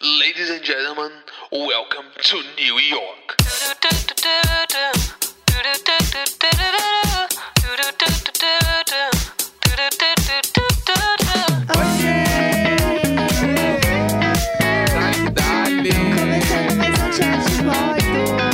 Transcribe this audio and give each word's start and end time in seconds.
Ladies 0.00 0.48
and 0.50 0.62
gentlemen, 0.62 1.10
welcome 1.50 2.06
to 2.22 2.36
New 2.56 2.78
York. 2.78 3.34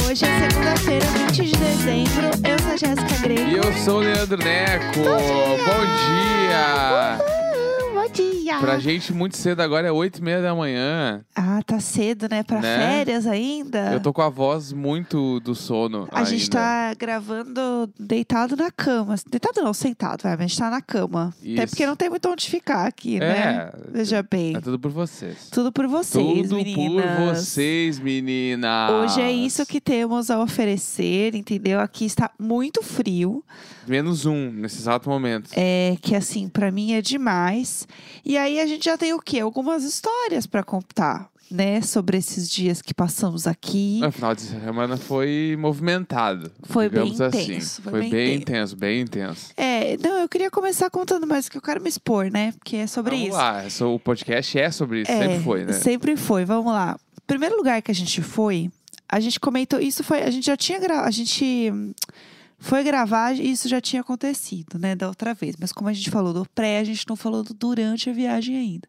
Hoje 0.09 0.25
é 0.25 0.49
segunda-feira, 0.49 1.07
20 1.07 1.45
de 1.45 1.57
dezembro. 1.57 2.31
Eu 2.49 2.59
sou 2.59 2.73
a 2.73 2.77
Jéssica 2.77 3.19
Greco. 3.23 3.51
E 3.51 3.57
eu 3.57 3.73
sou 3.85 3.97
o 3.97 4.01
Leandro 4.01 4.39
Neco. 4.39 5.01
Bom 5.03 5.85
dia. 6.09 7.19
Uhul, 7.21 7.95
Bom 7.95 8.09
dia! 8.09 8.34
Pra 8.61 8.79
gente, 8.79 9.13
muito 9.13 9.37
cedo 9.37 9.61
agora 9.61 9.89
é 9.89 9.93
8 9.93 10.19
e 10.19 10.23
meia 10.23 10.43
da 10.43 10.55
manhã. 10.55 11.25
Ah, 11.35 11.61
tá 11.65 11.81
cedo, 11.81 12.29
né? 12.31 12.43
Pra 12.43 12.61
Né? 12.61 12.77
férias 12.77 13.27
ainda. 13.27 13.93
Eu 13.93 14.01
tô 14.01 14.13
com 14.13 14.23
a 14.23 14.29
voz 14.29 14.73
muito 14.73 15.41
do 15.41 15.55
sono 15.55 16.09
A 16.13 16.25
gente 16.25 16.43
ainda. 16.45 16.57
tá 16.59 16.95
gravando 16.95 17.91
deitado 17.99 18.57
na 18.57 18.71
cama. 18.71 19.15
Deitado 19.31 19.63
não, 19.63 19.73
sentado, 19.73 20.23
vai. 20.23 20.33
Mas 20.33 20.41
a 20.41 20.47
gente 20.49 20.59
tá 20.59 20.71
na 20.71 20.81
cama. 20.81 21.35
Até 21.41 21.49
Isso. 21.49 21.67
porque 21.69 21.87
não 21.87 21.97
tem 21.97 22.11
muito 22.11 22.29
onde 22.29 22.49
ficar 22.49 22.87
aqui, 22.87 23.19
né? 23.19 23.27
É. 23.27 23.73
Veja 23.93 24.23
bem. 24.29 24.57
É 24.57 24.61
tudo 24.61 24.79
por 24.79 24.91
vocês. 24.91 25.49
Tudo 25.51 25.73
por 25.73 25.87
vocês, 25.87 26.43
tudo 26.49 26.57
meninas. 26.57 27.05
por 27.17 27.35
vocês, 27.35 27.99
meninas. 27.99 28.91
Hoje 28.91 29.21
é 29.21 29.31
isso 29.33 29.65
que 29.67 29.81
temos 29.81 30.31
a 30.31 30.41
oferecer, 30.41 31.35
entendeu? 31.35 31.81
Aqui 31.81 32.05
está 32.05 32.31
muito 32.39 32.83
frio. 32.83 33.45
Menos 33.87 34.25
um, 34.25 34.51
nesse 34.51 34.79
exato 34.79 35.11
momento. 35.11 35.51
É 35.55 35.97
que 36.01 36.15
assim, 36.17 36.49
pra 36.49 36.71
mim 36.71 36.93
é 36.95 37.03
demais. 37.03 37.87
E 38.25 38.34
aí 38.37 38.61
a 38.61 38.67
gente 38.67 38.85
já 38.85 38.97
tem 38.97 39.13
o 39.13 39.19
quê? 39.21 39.41
Algumas 39.41 39.85
histórias 39.85 40.47
pra 40.47 40.63
contar, 40.63 41.29
né? 41.51 41.81
Sobre 41.83 42.17
esses 42.19 42.49
dias 42.49 42.81
que 42.83 42.93
passamos 42.95 43.47
aqui. 43.47 44.01
O 44.07 44.11
final 44.13 44.35
de 44.35 44.43
semana 44.43 44.97
foi 44.97 45.57
movimentado. 45.59 46.51
Foi 46.65 46.89
bem 46.89 47.13
assim. 47.13 47.25
intenso, 47.27 47.83
foi 47.83 47.91
Foi 47.93 48.01
bem 48.03 48.11
bem 48.11 48.35
intenso. 48.37 48.43
intenso, 48.43 48.77
bem 48.77 49.01
intenso. 49.03 49.51
É, 49.57 49.97
não, 49.99 50.19
eu 50.21 50.29
queria 50.29 50.51
começar 50.51 50.89
contando 50.91 51.27
mais 51.27 51.49
que 51.49 51.57
eu 51.59 51.63
quero 51.63 51.81
me 51.83 51.89
expor, 51.89 52.31
né? 52.31 52.53
Porque 52.53 52.77
é 52.77 52.87
sobre 52.87 53.13
Vamos 53.17 53.29
isso. 53.29 53.37
lá, 53.37 53.63
essa- 53.65 53.87
o 53.87 53.99
podcast 53.99 54.59
é 54.59 54.71
sobre 54.71 55.03
isso, 55.03 55.11
É, 55.11 55.19
sempre 55.21 55.41
foi, 55.45 55.65
né? 55.65 55.73
Sempre 55.75 56.17
foi. 56.17 56.45
Vamos 56.45 56.73
lá. 56.73 56.99
Primeiro 57.27 57.57
lugar 57.57 57.81
que 57.83 57.91
a 57.91 57.95
gente 57.95 58.21
foi, 58.23 58.71
a 59.09 59.19
gente 59.21 59.39
comentou. 59.41 59.81
Isso 59.81 60.03
foi. 60.05 60.23
A 60.23 60.31
gente 60.31 60.47
já 60.47 60.57
tinha 60.57 60.79
gravado. 60.79 61.09
A 61.09 61.11
gente 61.11 61.73
foi 62.65 62.83
gravar 62.83 63.33
e 63.35 63.51
isso 63.51 63.69
já 63.69 63.81
tinha 63.81 64.01
acontecido, 64.01 64.79
né? 64.79 64.97
Da 64.97 65.07
outra 65.07 65.35
vez. 65.35 65.55
Mas 65.61 65.71
como 65.71 65.89
a 65.89 65.93
gente 65.93 66.11
falou 66.11 66.33
do 66.33 66.49
pré, 66.55 66.79
a 66.79 66.85
gente 66.85 67.07
não 67.07 67.15
falou 67.15 67.43
do 67.43 67.53
durante 67.53 68.09
a 68.09 68.13
viagem 68.13 68.57
ainda. 68.57 68.89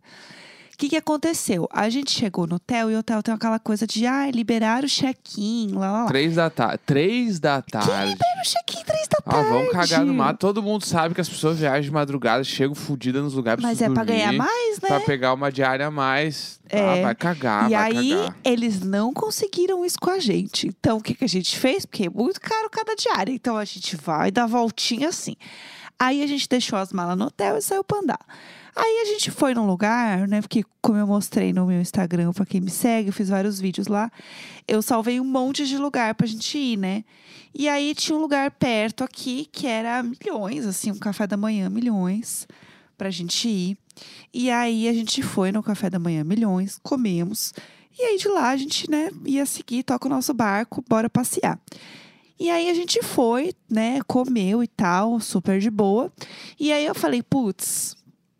O 0.73 0.77
que, 0.77 0.89
que 0.89 0.97
aconteceu? 0.97 1.69
A 1.71 1.89
gente 1.89 2.11
chegou 2.11 2.45
no 2.45 2.55
hotel 2.55 2.91
e 2.91 2.95
o 2.95 2.99
hotel 2.99 3.23
tem 3.23 3.33
aquela 3.33 3.59
coisa 3.59 3.87
de 3.87 4.05
ah, 4.05 4.29
liberar 4.29 4.83
o 4.83 4.87
check-in, 4.87 5.71
lá, 5.73 5.91
lá, 5.91 6.03
lá. 6.03 6.07
Três 6.07 6.35
da 6.35 6.49
tarde. 6.49 6.79
Três 6.85 7.39
da 7.39 7.61
tarde. 7.61 8.11
Libera 8.11 8.41
o 8.41 8.45
check-in 8.45 8.83
três 8.83 9.07
da 9.07 9.14
Ah, 9.25 9.41
vamos 9.41 9.71
cagar 9.71 10.05
no 10.05 10.13
mato. 10.13 10.37
Todo 10.39 10.61
mundo 10.61 10.85
sabe 10.85 11.15
que 11.15 11.21
as 11.21 11.27
pessoas 11.27 11.57
viajam 11.59 11.81
de 11.81 11.91
madrugada, 11.91 12.43
chegam 12.43 12.75
fodidas 12.75 13.23
nos 13.23 13.33
lugares 13.33 13.63
Mas 13.63 13.81
é 13.81 13.89
pra 13.89 14.03
ganhar 14.03 14.25
dormir, 14.25 14.37
mais, 14.37 14.79
né? 14.79 14.87
Pra 14.87 14.99
pegar 14.99 15.33
uma 15.33 15.51
diária 15.51 15.87
a 15.87 15.91
mais. 15.91 16.59
Ah, 16.71 16.77
É. 16.77 17.01
vai 17.03 17.15
cagar, 17.15 17.69
e 17.71 17.73
vai 17.73 17.91
aí, 17.97 18.09
cagar. 18.11 18.37
eles 18.43 18.81
não 18.81 19.11
conseguiram 19.13 19.83
isso 19.83 19.97
com 19.99 20.11
a 20.11 20.19
gente. 20.19 20.67
Então, 20.67 20.97
o 20.97 21.01
que, 21.01 21.15
que 21.15 21.25
a 21.25 21.29
gente 21.29 21.57
fez? 21.57 21.85
Porque 21.85 22.05
é 22.05 22.09
muito 22.09 22.39
caro 22.39 22.69
cada 22.69 22.95
diária. 22.95 23.31
Então, 23.33 23.57
a 23.57 23.65
gente 23.65 23.95
vai 23.95 24.29
dar 24.29 24.45
voltinha 24.45 25.09
assim. 25.09 25.35
Aí, 25.99 26.21
a 26.21 26.27
gente 26.27 26.47
deixou 26.47 26.77
as 26.77 26.91
malas 26.91 27.17
no 27.17 27.25
hotel 27.25 27.57
e 27.57 27.61
saiu 27.61 27.83
pra 27.83 27.99
andar. 27.99 28.19
Aí, 28.75 29.01
a 29.03 29.05
gente 29.05 29.31
foi 29.31 29.53
num 29.53 29.65
lugar, 29.65 30.27
né? 30.27 30.41
Porque, 30.41 30.63
como 30.81 30.97
eu 30.97 31.07
mostrei 31.07 31.53
no 31.53 31.65
meu 31.65 31.79
Instagram, 31.79 32.33
pra 32.33 32.45
quem 32.45 32.61
me 32.61 32.69
segue, 32.69 33.09
eu 33.09 33.13
fiz 33.13 33.29
vários 33.29 33.59
vídeos 33.59 33.87
lá. 33.87 34.11
Eu 34.67 34.81
salvei 34.81 35.19
um 35.19 35.25
monte 35.25 35.65
de 35.65 35.77
lugar 35.77 36.15
pra 36.15 36.27
gente 36.27 36.57
ir, 36.57 36.77
né? 36.77 37.03
E 37.53 37.69
aí, 37.69 37.95
tinha 37.95 38.17
um 38.17 38.21
lugar 38.21 38.51
perto 38.51 39.03
aqui 39.03 39.47
que 39.51 39.67
era 39.67 40.03
milhões, 40.03 40.65
assim, 40.65 40.91
um 40.91 40.99
café 40.99 41.25
da 41.25 41.37
manhã, 41.37 41.69
milhões, 41.69 42.47
pra 42.97 43.09
gente 43.09 43.47
ir. 43.47 43.77
E 44.33 44.49
aí 44.49 44.87
a 44.87 44.93
gente 44.93 45.21
foi 45.21 45.51
no 45.51 45.63
café 45.63 45.89
da 45.89 45.99
manhã 45.99 46.23
Milhões, 46.23 46.79
comemos. 46.83 47.53
E 47.97 48.03
aí 48.03 48.17
de 48.17 48.27
lá 48.27 48.49
a 48.49 48.57
gente, 48.57 48.89
né, 48.89 49.09
ia 49.25 49.45
seguir, 49.45 49.83
toca 49.83 50.07
o 50.07 50.09
nosso 50.09 50.33
barco, 50.33 50.83
bora 50.87 51.09
passear. 51.09 51.59
E 52.39 52.49
aí 52.49 52.69
a 52.69 52.73
gente 52.73 53.01
foi, 53.01 53.53
né, 53.69 54.01
comeu 54.05 54.61
e 54.61 54.67
tal, 54.67 55.19
super 55.19 55.59
de 55.59 55.69
boa. 55.69 56.11
E 56.59 56.71
aí 56.71 56.85
eu 56.85 56.93
falei, 56.93 57.23
putz, 57.23 57.95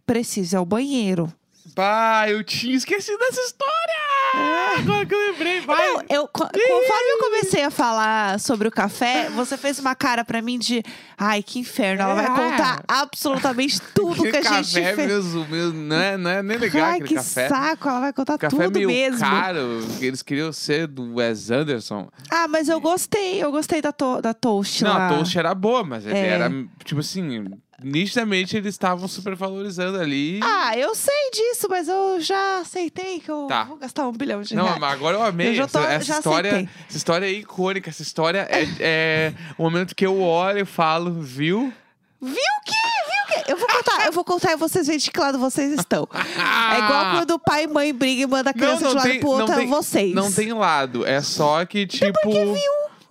preciso 0.06 0.56
ir 0.56 0.57
ao 0.57 0.66
banheiro. 0.66 1.31
Pá, 1.75 2.25
eu 2.29 2.41
tinha 2.41 2.73
esquecido 2.75 3.17
dessa 3.19 3.41
história! 3.41 4.77
Agora 4.79 5.05
que 5.05 5.13
eu 5.13 5.19
lembrei, 5.31 5.59
vai! 5.61 5.77
Não, 5.87 6.01
eu, 6.09 6.27
co- 6.27 6.47
conforme 6.47 7.09
eu 7.11 7.17
comecei 7.19 7.63
a 7.63 7.69
falar 7.71 8.39
sobre 8.39 8.67
o 8.67 8.71
café, 8.71 9.29
você 9.29 9.57
fez 9.57 9.77
uma 9.79 9.93
cara 9.93 10.23
pra 10.23 10.41
mim 10.41 10.57
de, 10.57 10.81
ai, 11.17 11.43
que 11.43 11.59
inferno, 11.59 12.01
ela 12.03 12.15
vai 12.15 12.25
É. 12.25 12.29
contar 12.29 12.83
absolutamente 12.87 13.79
tudo 13.93 14.23
que 14.23 14.35
a 14.35 14.39
Aquele 14.39 14.63
gente 14.63 14.73
café 14.81 14.95
fez. 14.95 15.07
mesmo, 15.07 15.47
mesmo, 15.47 15.73
não, 15.73 15.95
é, 15.97 16.17
não 16.17 16.29
é 16.31 16.43
nem 16.43 16.57
legal 16.57 16.85
Ai, 16.91 17.01
que 17.01 17.15
café. 17.15 17.47
saco, 17.49 17.89
ela 17.89 17.99
vai 17.99 18.13
contar 18.13 18.37
Café 18.37 18.63
tudo 18.65 18.75
meio 18.77 18.87
mesmo. 18.87 19.19
caro, 19.19 19.79
eles 19.99 20.21
queriam 20.21 20.51
ser 20.53 20.87
do 20.87 21.15
Wes 21.15 21.51
Anderson. 21.51 22.09
Ah, 22.29 22.47
mas 22.47 22.67
eu 22.69 22.79
gostei, 22.79 23.43
eu 23.43 23.51
gostei 23.51 23.81
da, 23.81 23.91
to 23.91 24.21
da 24.21 24.33
toast 24.33 24.81
Não, 24.83 24.91
lá. 24.93 25.07
a 25.07 25.09
toast 25.13 25.37
era 25.37 25.53
boa, 25.53 25.83
mas 25.83 26.05
É. 26.07 26.27
era, 26.27 26.49
tipo 26.83 26.99
assim, 27.01 27.45
nitidamente 27.83 28.55
eles 28.55 28.73
estavam 28.73 29.07
super 29.07 29.35
valorizando 29.35 29.99
ali. 29.99 30.39
Ah, 30.43 30.77
eu 30.77 30.95
sei 30.95 31.31
disso, 31.33 31.67
mas 31.69 31.87
eu 31.87 32.19
já 32.19 32.59
aceitei 32.59 33.19
que 33.19 33.29
eu 33.29 33.47
Tá. 33.47 33.63
vou 33.65 33.77
gastar 33.77 34.07
um 34.07 34.11
bilhão 34.11 34.41
de 34.41 34.55
Não, 34.55 34.63
reais. 34.65 34.79
mas 34.79 34.93
agora 34.93 35.17
eu 35.17 35.23
amei. 35.23 35.49
Eu 35.49 35.55
já 35.55 35.67
tô- 35.67 35.79
essa, 35.79 35.93
essa 35.93 36.03
já 36.05 36.17
história, 36.17 36.51
aceitei. 36.51 36.69
essa 36.87 36.97
história 36.97 37.25
é 37.25 37.31
icônica. 37.31 37.89
Essa 37.89 38.01
história 38.01 38.47
é, 38.49 38.65
é 38.79 39.33
o 39.57 39.63
momento 39.63 39.95
que 39.95 40.05
eu 40.05 40.21
olho 40.21 40.59
e 40.59 40.65
falo, 40.65 41.11
viu? 41.21 41.73
Viu 42.21 42.31
o 42.33 42.63
quê? 42.65 42.71
Viu 42.71 43.39
o 43.39 43.43
quê? 43.43 43.51
Eu 43.51 43.57
vou 43.57 43.67
contar, 43.67 44.05
eu 44.05 44.11
vou 44.11 44.23
contar 44.23 44.51
e 44.53 44.55
vocês 44.55 44.87
veem 44.87 44.97
de 44.97 45.11
que 45.11 45.19
lado 45.19 45.37
vocês 45.37 45.71
estão. 45.73 46.07
É 46.75 46.79
igual 46.79 47.11
quando 47.17 47.39
pai 47.39 47.63
e 47.63 47.67
mãe 47.67 47.93
brigam 47.93 48.23
e 48.23 48.31
mandam 48.31 48.49
a 48.51 48.53
criança 48.53 48.87
de 48.87 48.91
um 48.91 48.93
lado 48.95 49.19
pro 49.19 49.29
outro, 49.29 49.53
é 49.61 49.65
vocês. 49.65 50.13
Não 50.15 50.31
tem 50.31 50.51
lado. 50.53 51.05
É 51.05 51.21
só 51.21 51.63
que, 51.65 51.85
tipo. 51.85 52.17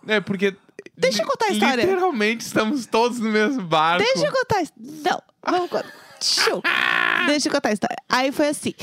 É 0.06 0.20
porque. 0.20 0.54
Deixa 0.96 1.22
eu 1.22 1.26
contar 1.26 1.46
a 1.46 1.50
história. 1.52 1.82
Literalmente 1.82 2.44
estamos 2.44 2.86
todos 2.86 3.18
no 3.18 3.30
mesmo 3.30 3.62
barco. 3.62 4.04
Deixa 4.04 4.26
eu 4.26 4.32
contar. 4.32 4.62
isso. 4.62 4.72
Não, 4.78 5.22
vamos 5.44 5.70
contar. 5.70 5.92
Deixa 7.26 7.48
eu 7.48 7.52
contar 7.52 7.68
a 7.70 7.72
história. 7.72 7.96
Aí 8.08 8.32
foi 8.32 8.48
assim. 8.48 8.74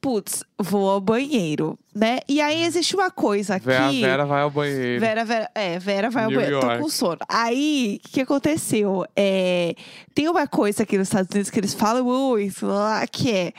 Putz, 0.00 0.44
vou 0.58 0.88
ao 0.88 1.00
banheiro, 1.00 1.78
né? 1.96 2.18
E 2.28 2.40
aí 2.40 2.62
existe 2.64 2.94
uma 2.94 3.10
coisa 3.10 3.54
aqui. 3.56 3.66
Vera, 3.66 3.90
Vera 3.90 4.26
vai 4.26 4.42
ao 4.42 4.50
banheiro. 4.50 5.00
Vera, 5.00 5.24
Vera, 5.24 5.50
é, 5.54 5.78
Vera 5.78 6.10
vai 6.10 6.24
ao 6.24 6.30
New 6.30 6.38
banheiro. 6.38 6.60
Tô 6.60 6.66
York. 6.66 6.82
com 6.82 6.88
sono. 6.90 7.18
Aí, 7.28 7.98
o 8.04 8.08
que 8.10 8.20
aconteceu? 8.20 9.04
É, 9.16 9.74
tem 10.14 10.28
uma 10.28 10.46
coisa 10.46 10.82
aqui 10.82 10.98
nos 10.98 11.08
Estados 11.08 11.30
Unidos 11.32 11.50
que 11.50 11.58
eles 11.58 11.72
falam 11.74 12.04
muito 12.04 12.66
lá, 12.66 13.06
que 13.06 13.30
é 13.32 13.52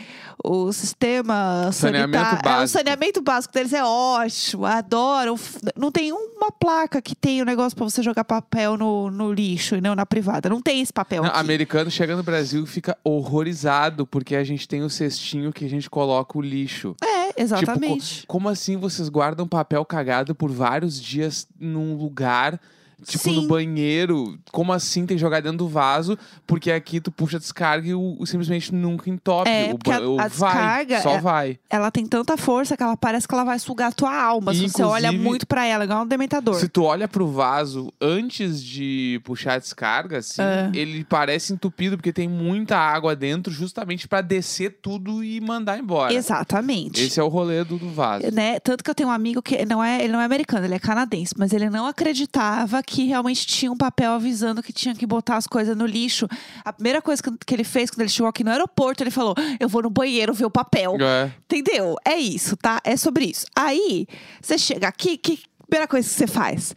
o 0.44 0.72
sistema 0.72 1.70
Saneamento 1.72 2.24
sanitário. 2.24 2.38
É, 2.38 2.40
o 2.40 2.44
básico. 2.59 2.78
saneamento 2.78 3.22
básico 3.22 3.53
deles 3.53 3.74
é 3.74 3.84
ótimo, 3.84 4.66
adoram. 4.66 5.36
Não 5.75 5.92
tem 5.92 6.12
uma 6.14 6.52
placa 6.52 7.02
que 7.02 7.16
tem 7.16 7.42
o 7.42 7.46
negócio 7.46 7.75
pra 7.75 7.86
você 7.86 8.04
jogar 8.04 8.24
papel 8.24 8.78
no, 8.78 9.09
no 9.09 9.34
lixo 9.34 9.75
e 9.75 9.81
não 9.81 9.96
na 9.96 10.06
privada. 10.06 10.48
Não 10.50 10.62
tem 10.62 10.80
esse 10.81 10.94
papel 10.94 11.24
Não, 11.24 11.30
aqui. 11.31 11.40
americano 11.40 11.90
chega 11.90 12.16
no 12.16 12.22
Brasil 12.24 12.64
e 12.64 12.68
fica 12.68 12.96
horrorizado 13.04 14.06
porque 14.06 14.36
a 14.36 14.44
gente 14.44 14.68
tem 14.68 14.84
o 14.84 14.90
cestinho 14.90 15.52
que 15.52 15.66
a 15.66 15.69
gente 15.69 15.90
coloca 15.90 16.38
o 16.38 16.42
lixo. 16.42 16.96
É, 17.04 17.42
exatamente. 17.42 18.16
Tipo, 18.22 18.26
co- 18.26 18.26
como 18.27 18.49
assim 18.49 18.75
vocês 18.75 19.07
guardam 19.09 19.47
papel 19.47 19.85
cagado 19.85 20.35
por 20.35 20.51
vários 20.51 21.01
dias 21.01 21.47
num 21.59 21.95
lugar? 21.95 22.59
Tipo, 23.06 23.25
Sim. 23.25 23.35
no 23.41 23.47
banheiro. 23.47 24.40
Como 24.52 24.74
assim 24.74 25.06
tem 25.06 25.16
que 25.18 25.22
jogar 25.22 25.40
dentro 25.41 25.59
do 25.59 25.68
vaso? 25.68 26.18
Porque 26.47 26.72
aqui 26.72 27.00
tu 27.00 27.12
puxa 27.12 27.38
a 27.38 27.40
descarga 27.40 27.88
e 27.88 27.94
o, 27.94 28.16
o 28.19 28.25
simplesmente 28.25 28.74
nunca 28.74 29.09
entope. 29.09 29.50
É, 29.50 29.72
o, 29.72 29.91
a- 29.91 30.00
o 30.09 30.19
a 30.19 30.28
vai, 30.28 30.85
descarga 30.85 31.02
só 31.02 31.12
é- 31.12 31.22
vai. 31.22 31.59
Ela 31.69 31.91
tem 31.91 32.07
tanta 32.07 32.36
força 32.38 32.75
que 32.75 32.81
ela 32.81 32.97
parece 32.97 33.28
que 33.28 33.34
ela 33.36 33.44
vai 33.44 33.60
sugar 33.60 33.89
a 33.89 33.92
tua 33.92 34.13
alma. 34.19 34.54
Se 34.54 34.68
você 34.68 34.81
olha 34.83 35.12
muito 35.12 35.45
pra 35.45 35.66
ela, 35.66 35.83
igual 35.83 36.04
um 36.04 36.07
dementador. 36.07 36.56
Se 36.56 36.68
tu 36.68 36.83
olha 36.83 37.07
pro 37.07 37.27
vaso 37.27 37.94
antes 38.01 38.63
de 38.63 39.21
puxar 39.24 39.54
a 39.54 39.60
descarga, 39.60 40.18
assim, 40.18 40.42
É. 40.42 40.71
ele 40.74 41.04
parece 41.04 41.54
entupido 41.54 41.98
porque 41.98 42.12
tem 42.12 42.27
muita 42.27 42.77
água 42.77 43.16
dentro, 43.16 43.54
justamente 43.54 44.07
pra 44.07 44.21
descer 44.21 44.80
tudo 44.81 45.24
e 45.24 45.39
mandar 45.39 45.77
embora. 45.77 46.13
Exatamente. 46.13 47.04
Esse 47.04 47.19
é 47.19 47.24
o 47.24 47.27
rolê 47.27 47.63
do, 47.63 47.77
do 47.77 47.89
vaso. 47.92 48.25
né? 48.33 48.60
Tanto 48.60 48.83
que 48.83 48.89
eu 48.89 48.95
tenho 48.95 49.10
um 49.10 49.12
amigo 49.12 49.42
que 49.42 49.63
não 49.66 49.83
é, 49.83 50.04
ele 50.04 50.13
não 50.13 50.19
é 50.21 50.25
americano, 50.25 50.66
ele 50.66 50.74
é 50.75 50.80
canadense, 50.80 51.33
mas 51.38 51.54
ele 51.54 51.69
não 51.69 51.86
acreditava 51.86 52.81
que 52.88 53.04
realmente 53.04 53.45
tinha 53.45 53.69
um 53.69 53.75
papel 53.75 54.13
avisando 54.13 54.63
que 54.63 54.72
tinha 54.72 54.95
que 54.95 55.06
botar 55.06 55.36
as 55.36 55.45
coisas 55.45 55.75
no 55.75 55.86
lixo. 55.86 56.25
A 56.63 56.72
primeira 56.72 57.01
coisa 57.01 57.22
que, 57.22 57.30
que 57.45 57.54
ele 57.54 57.66
fez 57.66 57.92
quando 57.92 58.01
ele 58.01 58.10
chegou 58.10 58.30
aqui 58.30 58.45
no 58.45 58.50
aeroporto, 58.50 59.04
ele 59.04 59.12
falou: 59.12 59.36
Eu 59.60 59.68
vou 59.68 59.84
no 59.84 59.89
banheiro 59.89 60.34
ver 60.34 60.45
o 60.45 60.50
papel. 60.50 60.95
É. 61.01 61.31
Entendeu? 61.44 61.98
É 62.06 62.16
isso, 62.16 62.56
tá? 62.56 62.80
É 62.86 62.95
sobre 62.95 63.25
isso. 63.25 63.45
Aí, 63.54 64.07
você 64.42 64.57
chega 64.57 64.88
aqui, 64.88 65.18
que 65.18 65.44
primeira 65.68 65.86
coisa 65.86 66.07
que 66.07 66.16
você 66.16 66.28
faz? 66.28 66.74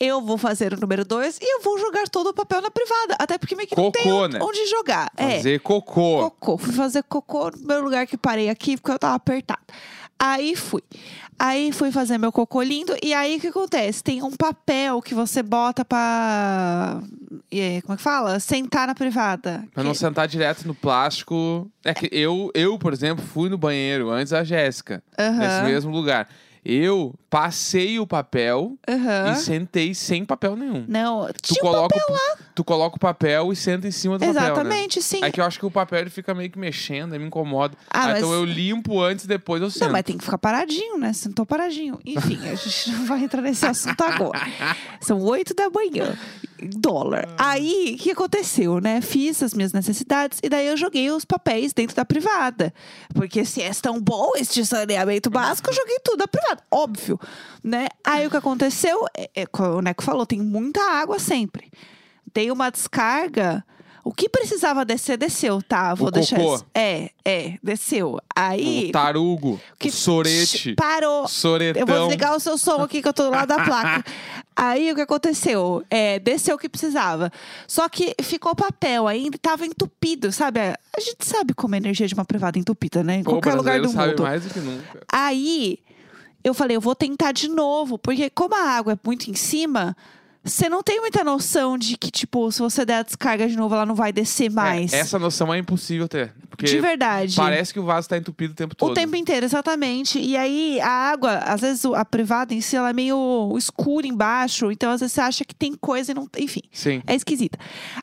Eu 0.00 0.22
vou 0.22 0.38
fazer 0.38 0.72
o 0.72 0.80
número 0.80 1.04
dois 1.04 1.38
e 1.42 1.56
eu 1.56 1.60
vou 1.60 1.78
jogar 1.78 2.08
todo 2.08 2.28
o 2.28 2.32
papel 2.32 2.62
na 2.62 2.70
privada. 2.70 3.16
Até 3.18 3.36
porque 3.36 3.54
meio 3.54 3.68
que 3.68 3.76
não 3.76 3.90
tem 3.90 4.02
Cocô, 4.02 4.24
onde, 4.24 4.38
né? 4.38 4.40
onde 4.42 4.66
jogar. 4.66 5.12
É. 5.14 5.36
Fazer 5.36 5.60
cocô. 5.60 6.30
Cocô. 6.30 6.56
Fui 6.56 6.72
fazer 6.72 7.02
cocô 7.02 7.50
no 7.50 7.58
primeiro 7.58 7.84
lugar 7.84 8.06
que 8.06 8.16
parei 8.16 8.48
aqui, 8.48 8.78
porque 8.78 8.92
eu 8.92 8.98
tava 8.98 9.16
apertada. 9.16 9.60
Aí 10.20 10.54
fui. 10.54 10.82
Aí 11.38 11.72
fui 11.72 11.90
fazer 11.90 12.18
meu 12.18 12.30
cocô 12.30 12.62
lindo. 12.62 12.94
E 13.02 13.14
aí 13.14 13.38
o 13.38 13.40
que 13.40 13.46
acontece? 13.46 14.04
Tem 14.04 14.22
um 14.22 14.30
papel 14.32 15.00
que 15.00 15.14
você 15.14 15.42
bota 15.42 15.82
pra. 15.84 17.00
é, 17.50 17.80
Como 17.80 17.94
é 17.94 17.96
que 17.96 18.02
fala? 18.02 18.38
Sentar 18.38 18.86
na 18.86 18.94
privada. 18.94 19.64
Pra 19.72 19.82
Que- 19.82 19.88
não 19.88 19.94
sentar 19.94 20.28
direto 20.28 20.66
no 20.66 20.74
plástico. 20.74 21.70
É 21.82 21.94
que 21.94 22.08
eu, 22.12 22.50
eu, 22.54 22.78
por 22.78 22.92
exemplo, 22.92 23.24
fui 23.24 23.48
no 23.48 23.56
banheiro 23.56 24.10
antes 24.10 24.30
da 24.32 24.44
Jéssica, 24.44 25.02
nesse 25.18 25.62
mesmo 25.64 25.90
lugar. 25.90 26.28
Eu 26.64 27.14
passei 27.30 27.98
o 27.98 28.06
papel 28.06 28.76
Aham. 28.86 29.32
e 29.32 29.36
sentei 29.36 29.94
sem 29.94 30.24
papel 30.26 30.54
nenhum. 30.56 30.84
Não, 30.86 31.26
Tu 31.42 31.54
tinha 31.54 31.60
coloca, 31.62 31.96
papel 31.96 32.14
o- 32.16 32.38
tu 32.54 32.62
coloca 32.64 32.96
o 32.96 32.98
papel 33.00 33.50
e 33.52 33.56
senta 33.56 33.88
em 33.88 33.90
cima 33.90 34.18
do 34.18 34.20
papel. 34.20 34.34
Né? 34.34 34.44
Exatamente, 34.46 35.00
sim. 35.02 35.24
É 35.24 35.30
que 35.30 35.40
eu 35.40 35.44
acho 35.44 35.58
que 35.58 35.64
o 35.64 35.70
papel 35.70 36.00
ele 36.00 36.10
fica 36.10 36.34
meio 36.34 36.50
que 36.50 36.58
mexendo, 36.58 37.12
me 37.18 37.24
incomoda. 37.24 37.74
Ah, 37.88 38.02
Ah, 38.02 38.06
mas- 38.08 38.18
Então 38.18 38.32
eu 38.34 38.44
limpo 38.44 39.00
antes, 39.00 39.24
depois 39.26 39.62
eu 39.62 39.70
sento. 39.70 39.84
Não, 39.84 39.92
mas 39.92 40.02
tem 40.04 40.18
que 40.18 40.24
ficar 40.24 40.36
paradinho, 40.38 40.98
né? 40.98 41.12
Sentou 41.14 41.46
paradinho. 41.46 41.98
Enfim, 42.04 42.38
a 42.46 42.54
gente 42.54 42.90
não 42.92 43.06
vai 43.06 43.22
entrar 43.24 43.40
nesse 43.40 43.64
assunto 43.64 44.02
agora. 44.02 44.40
São 45.00 45.18
oito 45.22 45.54
da 45.54 45.70
manhã. 45.70 46.14
Dólar. 46.62 47.28
Aí, 47.38 47.94
o 47.94 48.02
que 48.02 48.10
aconteceu, 48.10 48.80
né? 48.80 49.00
Fiz 49.00 49.42
as 49.42 49.54
minhas 49.54 49.72
necessidades 49.72 50.38
e 50.42 50.48
daí 50.48 50.66
eu 50.66 50.76
joguei 50.76 51.10
os 51.10 51.24
papéis 51.24 51.72
dentro 51.72 51.96
da 51.96 52.04
privada. 52.04 52.72
Porque 53.14 53.44
se 53.44 53.62
é 53.62 53.70
tão 53.74 54.00
bom 54.00 54.32
este 54.36 54.64
saneamento 54.64 55.30
básico, 55.30 55.70
eu 55.70 55.74
joguei 55.74 55.98
tudo 56.04 56.18
na 56.18 56.28
privada. 56.28 56.62
Óbvio, 56.70 57.18
né? 57.62 57.88
Aí 58.04 58.26
o 58.26 58.30
que 58.30 58.36
aconteceu, 58.36 59.06
é, 59.16 59.30
é, 59.34 59.46
o 59.58 59.80
Neco 59.80 60.02
falou, 60.02 60.26
tem 60.26 60.40
muita 60.40 60.80
água 60.80 61.18
sempre. 61.18 61.70
Tem 62.32 62.50
uma 62.50 62.70
descarga. 62.70 63.64
O 64.02 64.12
que 64.14 64.28
precisava 64.28 64.84
descer, 64.84 65.16
desceu, 65.18 65.60
tá? 65.62 65.92
Vou 65.94 66.08
O 66.08 66.10
deixar 66.10 66.36
cocô. 66.36 66.54
isso. 66.56 66.66
É, 66.74 67.10
é, 67.24 67.58
desceu. 67.62 68.18
Aí. 68.34 68.86
O 68.88 68.92
tarugo, 68.92 69.60
Que- 69.78 69.90
sorete, 69.90 70.74
Parou. 70.74 71.28
soretão. 71.28 71.80
Eu 71.80 71.86
vou 71.86 71.98
desligar 72.06 72.34
o 72.34 72.40
seu 72.40 72.56
som 72.56 72.82
aqui 72.82 73.02
que 73.02 73.08
eu 73.08 73.12
tô 73.12 73.24
do 73.24 73.30
lado 73.30 73.48
da 73.48 73.62
placa. 73.64 74.04
Aí 74.56 74.90
o 74.92 74.94
que 74.94 75.00
aconteceu? 75.02 75.82
É, 75.90 76.18
desceu 76.18 76.56
o 76.56 76.58
que 76.58 76.68
precisava. 76.68 77.30
Só 77.66 77.88
que 77.88 78.14
ficou 78.22 78.54
papel 78.54 79.06
ainda, 79.06 79.38
tava 79.38 79.64
entupido, 79.66 80.32
sabe? 80.32 80.60
A 80.60 81.00
gente 81.00 81.24
sabe 81.24 81.54
como 81.54 81.74
é 81.74 81.78
a 81.78 81.80
energia 81.80 82.06
de 82.06 82.14
uma 82.14 82.24
privada 82.24 82.58
entupida, 82.58 83.02
né? 83.02 83.16
Em 83.16 83.22
Pô, 83.22 83.32
qualquer 83.32 83.54
lugar 83.54 83.80
do 83.80 83.88
sabe 83.88 84.08
mundo. 84.10 84.22
mais 84.22 84.42
do 84.44 84.52
que 84.52 84.60
nunca. 84.60 85.00
Aí 85.10 85.78
eu 86.42 86.52
falei, 86.54 86.76
eu 86.76 86.80
vou 86.80 86.94
tentar 86.94 87.32
de 87.32 87.48
novo, 87.48 87.98
porque 87.98 88.28
como 88.30 88.54
a 88.54 88.62
água 88.70 88.94
é 88.94 88.98
muito 89.04 89.30
em 89.30 89.34
cima, 89.34 89.96
você 90.44 90.68
não 90.68 90.82
tem 90.82 91.00
muita 91.00 91.22
noção 91.22 91.76
de 91.76 91.96
que, 91.96 92.10
tipo, 92.10 92.50
se 92.50 92.60
você 92.60 92.84
der 92.84 92.98
a 92.98 93.02
descarga 93.02 93.46
de 93.46 93.56
novo, 93.56 93.74
ela 93.74 93.84
não 93.84 93.94
vai 93.94 94.12
descer 94.12 94.50
mais. 94.50 94.92
É, 94.92 95.00
essa 95.00 95.18
noção 95.18 95.52
é 95.52 95.58
impossível 95.58 96.08
ter. 96.08 96.32
Porque 96.60 96.74
de 96.74 96.80
verdade. 96.80 97.36
parece 97.36 97.72
que 97.72 97.80
o 97.80 97.84
vaso 97.84 98.08
tá 98.08 98.16
entupido 98.16 98.52
o 98.52 98.56
tempo 98.56 98.74
todo. 98.74 98.90
O 98.90 98.94
tempo 98.94 99.16
inteiro, 99.16 99.44
exatamente. 99.46 100.18
E 100.18 100.36
aí, 100.36 100.80
a 100.80 100.88
água, 100.88 101.38
às 101.38 101.60
vezes 101.60 101.84
a 101.84 102.04
privada 102.04 102.54
em 102.54 102.60
si, 102.60 102.76
ela 102.76 102.90
é 102.90 102.92
meio 102.92 103.54
escura 103.56 104.06
embaixo. 104.06 104.70
Então, 104.70 104.90
às 104.90 105.00
vezes 105.00 105.12
você 105.14 105.20
acha 105.20 105.44
que 105.44 105.54
tem 105.54 105.74
coisa 105.74 106.12
e 106.12 106.14
não. 106.14 106.28
Enfim, 106.38 106.62
Sim. 106.72 107.02
é 107.06 107.14
esquisita. 107.14 107.58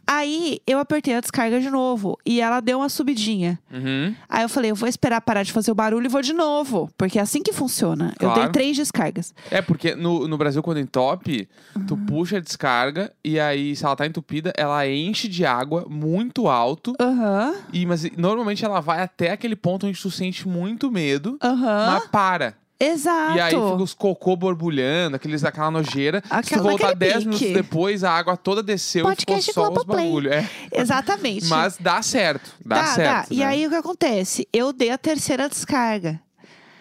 Aí, 0.05 0.59
eu 0.65 0.79
apertei 0.79 1.15
a 1.15 1.19
descarga 1.21 1.59
de 1.59 1.69
novo. 1.69 2.17
E 2.25 2.39
ela 2.41 2.59
deu 2.59 2.79
uma 2.79 2.89
subidinha. 2.89 3.59
Uhum. 3.71 4.15
Aí 4.29 4.43
eu 4.43 4.49
falei, 4.49 4.71
eu 4.71 4.75
vou 4.75 4.87
esperar 4.87 5.21
parar 5.21 5.43
de 5.43 5.51
fazer 5.51 5.71
o 5.71 5.75
barulho 5.75 6.05
e 6.05 6.09
vou 6.09 6.21
de 6.21 6.33
novo. 6.33 6.89
Porque 6.97 7.19
é 7.19 7.21
assim 7.21 7.41
que 7.41 7.51
funciona. 7.53 8.13
Eu 8.19 8.27
dei 8.29 8.35
Claro. 8.37 8.51
três 8.51 8.75
descargas. 8.77 9.33
É, 9.49 9.61
porque 9.61 9.95
no, 9.95 10.27
no 10.27 10.37
Brasil, 10.37 10.61
quando 10.63 10.79
entope, 10.79 11.47
tu 11.87 11.95
Uhum. 11.95 12.05
puxa 12.05 12.37
a 12.37 12.39
descarga 12.39 13.11
e 13.23 13.39
aí, 13.39 13.75
se 13.75 13.83
ela 13.85 13.95
tá 13.95 14.05
entupida, 14.05 14.53
ela 14.55 14.87
enche 14.87 15.27
de 15.27 15.45
água 15.45 15.85
muito 15.89 16.47
alto. 16.47 16.93
Aham, 16.99 17.55
E, 17.73 17.85
mas 17.85 18.09
normalmente 18.17 18.46
ela 18.65 18.79
vai 18.79 19.01
até 19.01 19.31
aquele 19.31 19.55
ponto 19.55 19.87
onde 19.87 20.01
tu 20.01 20.09
sente 20.11 20.47
muito 20.47 20.91
medo, 20.91 21.37
aham. 21.43 21.85
mas 21.93 22.07
para. 22.07 22.55
Exato. 22.79 23.35
E 23.35 23.39
aí 23.41 23.49
fica 23.55 23.65
os 23.73 23.93
cocô 23.95 24.35
borbulhando, 24.35 25.15
aqueles, 25.15 25.43
aquela 25.43 25.71
nojeira. 25.71 26.21
Se 26.21 26.29
tu 26.29 26.33
Aquela- 26.35 26.61
voltar 26.61 26.87
naquele 26.89 27.11
10 27.11 27.23
minutos 27.25 27.47
depois, 27.51 28.03
a 28.03 28.11
água 28.11 28.37
toda 28.37 28.61
desceu 28.61 29.03
Podcast 29.03 29.49
e 29.49 29.51
ficou 29.51 29.63
só 29.65 29.69
os 29.71 29.75
Globoplay. 29.77 30.05
bagulho. 30.05 30.31
É. 30.31 30.47
Exatamente. 30.71 31.45
Mas 31.47 31.75
dá 31.79 32.01
certo. 32.03 32.51
Dá, 32.63 32.85
certo. 32.85 33.33
E 33.33 33.37
né? 33.37 33.45
aí, 33.45 33.65
o 33.65 33.69
que 33.71 33.75
acontece? 33.75 34.47
Eu 34.53 34.71
dei 34.71 34.91
a 34.91 34.97
terceira 34.97 35.49
descarga. 35.49 36.21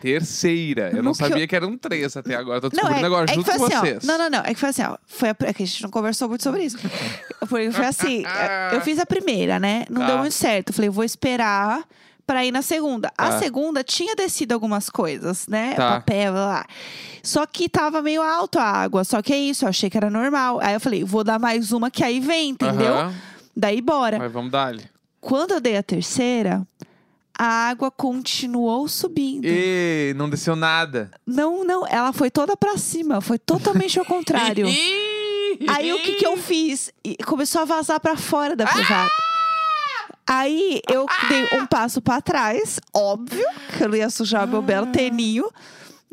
Terceira. 0.06 0.90
Eu 0.94 1.02
não 1.02 1.12
que 1.12 1.18
sabia 1.18 1.46
que 1.46 1.56
eram 1.56 1.76
três 1.76 2.16
até 2.16 2.34
agora. 2.36 2.60
Tô 2.60 2.66
Não, 2.68 2.70
descobrindo 2.70 3.04
é, 3.04 3.06
agora 3.06 3.30
é 3.30 3.34
junto 3.34 3.46
foi 3.46 3.58
com 3.58 3.64
assim, 3.66 3.74
ó. 3.76 3.80
vocês. 3.80 4.04
Não, 4.04 4.16
não, 4.18 4.30
não. 4.30 4.38
É 4.40 4.54
que 4.54 4.60
foi 4.60 4.68
assim, 4.68 4.82
ó. 4.82 4.96
Foi 5.06 5.28
a, 5.30 5.36
é 5.44 5.52
que 5.52 5.62
a 5.62 5.66
gente 5.66 5.82
não 5.82 5.90
conversou 5.90 6.28
muito 6.28 6.42
sobre 6.44 6.64
isso. 6.64 6.78
Porque 7.48 7.70
foi 7.72 7.86
assim, 7.86 8.24
é, 8.26 8.74
eu 8.76 8.80
fiz 8.80 8.98
a 8.98 9.06
primeira, 9.06 9.58
né? 9.58 9.84
Não 9.90 10.00
Tá. 10.02 10.06
deu 10.08 10.18
muito 10.18 10.32
certo. 10.34 10.68
Eu 10.70 10.74
falei, 10.74 10.88
eu 10.88 10.92
vou 10.92 11.04
esperar 11.04 11.82
pra 12.26 12.44
ir 12.44 12.52
na 12.52 12.62
segunda. 12.62 13.10
A 13.18 13.30
Tá. 13.30 13.38
segunda 13.38 13.82
tinha 13.84 14.14
descido 14.16 14.54
algumas 14.54 14.88
coisas, 14.90 15.46
né? 15.48 15.74
Tá. 15.74 15.92
Papel, 15.94 16.32
lá, 16.32 16.46
lá. 16.46 16.66
Só 17.22 17.44
que 17.46 17.68
tava 17.68 18.00
meio 18.02 18.22
alto 18.22 18.58
a 18.58 18.64
água. 18.64 19.02
Só 19.04 19.20
que 19.20 19.32
é 19.32 19.38
isso, 19.38 19.64
eu 19.64 19.68
achei 19.68 19.90
que 19.90 19.96
era 19.96 20.08
normal. 20.10 20.60
Aí 20.60 20.74
eu 20.74 20.80
falei, 20.80 21.02
vou 21.04 21.24
dar 21.24 21.38
mais 21.38 21.72
uma 21.72 21.90
que 21.90 22.04
aí 22.04 22.20
vem, 22.20 22.50
entendeu? 22.50 23.12
Daí 23.56 23.80
bora. 23.80 24.18
Mas 24.18 24.32
vamos 24.32 24.50
dar 24.52 24.68
ali. 24.68 24.84
Quando 25.20 25.52
eu 25.52 25.60
dei 25.60 25.76
a 25.76 25.82
terceira, 25.82 26.62
a 27.38 27.68
água 27.68 27.90
continuou 27.90 28.88
subindo. 28.88 29.44
E 29.46 30.14
não 30.16 30.28
desceu 30.30 30.56
nada. 30.56 31.10
Não, 31.26 31.64
não, 31.64 31.86
ela 31.86 32.12
foi 32.12 32.30
toda 32.30 32.56
pra 32.56 32.76
cima, 32.78 33.20
foi 33.20 33.38
totalmente 33.38 33.98
ao 33.98 34.04
contrário. 34.06 34.66
Aí 35.68 35.92
o 35.92 36.02
que, 36.02 36.14
que 36.14 36.26
eu 36.26 36.36
fiz? 36.36 36.90
Começou 37.24 37.62
a 37.62 37.64
vazar 37.64 38.00
pra 38.00 38.16
fora 38.16 38.56
da 38.56 38.66
privada. 38.66 39.10
Aí 40.28 40.80
eu 40.90 41.06
dei 41.28 41.60
um 41.60 41.66
passo 41.66 42.02
pra 42.02 42.20
trás, 42.20 42.80
óbvio, 42.92 43.46
que 43.76 43.84
eu 43.84 43.94
ia 43.94 44.10
sujar 44.10 44.46
meu 44.46 44.60
belo 44.60 44.86
teninho. 44.88 45.48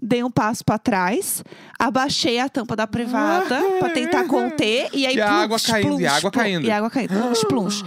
Dei 0.06 0.22
um 0.22 0.30
passo 0.30 0.66
pra 0.66 0.78
trás, 0.78 1.42
abaixei 1.80 2.38
a 2.38 2.50
tampa 2.50 2.76
da 2.76 2.86
privada 2.86 3.58
pra 3.80 3.90
tentar 3.90 4.26
conter 4.26 4.90
e 4.92 5.06
aí 5.08 5.16
E 5.16 5.22
a 5.22 5.28
plunch, 5.28 5.44
água 5.44 5.60
caindo, 5.60 5.88
plunch, 5.88 6.02
e 6.04 6.06
a 6.08 6.14
água 6.16 6.32
caindo. 6.32 6.66
E 6.68 6.72
a 6.72 6.78
água 6.78 6.90
caindo, 6.90 7.10
plunch, 7.14 7.46
plunch. 7.48 7.84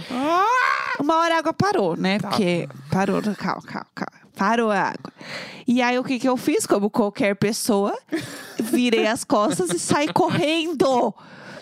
Uma 0.99 1.17
hora 1.17 1.35
a 1.35 1.37
água 1.39 1.53
parou, 1.53 1.95
né? 1.95 2.19
Tá. 2.19 2.29
Porque 2.29 2.67
parou, 2.91 3.21
calma, 3.21 3.61
calma, 3.61 3.87
calma. 3.93 4.27
Parou 4.35 4.71
a 4.71 4.79
água. 4.79 5.11
E 5.67 5.81
aí, 5.81 5.97
o 5.97 6.03
que, 6.03 6.19
que 6.19 6.29
eu 6.29 6.37
fiz? 6.37 6.65
Como 6.65 6.89
qualquer 6.89 7.35
pessoa, 7.35 7.97
virei 8.61 9.07
as 9.07 9.23
costas 9.23 9.71
e 9.71 9.79
saí 9.79 10.11
correndo. 10.13 11.13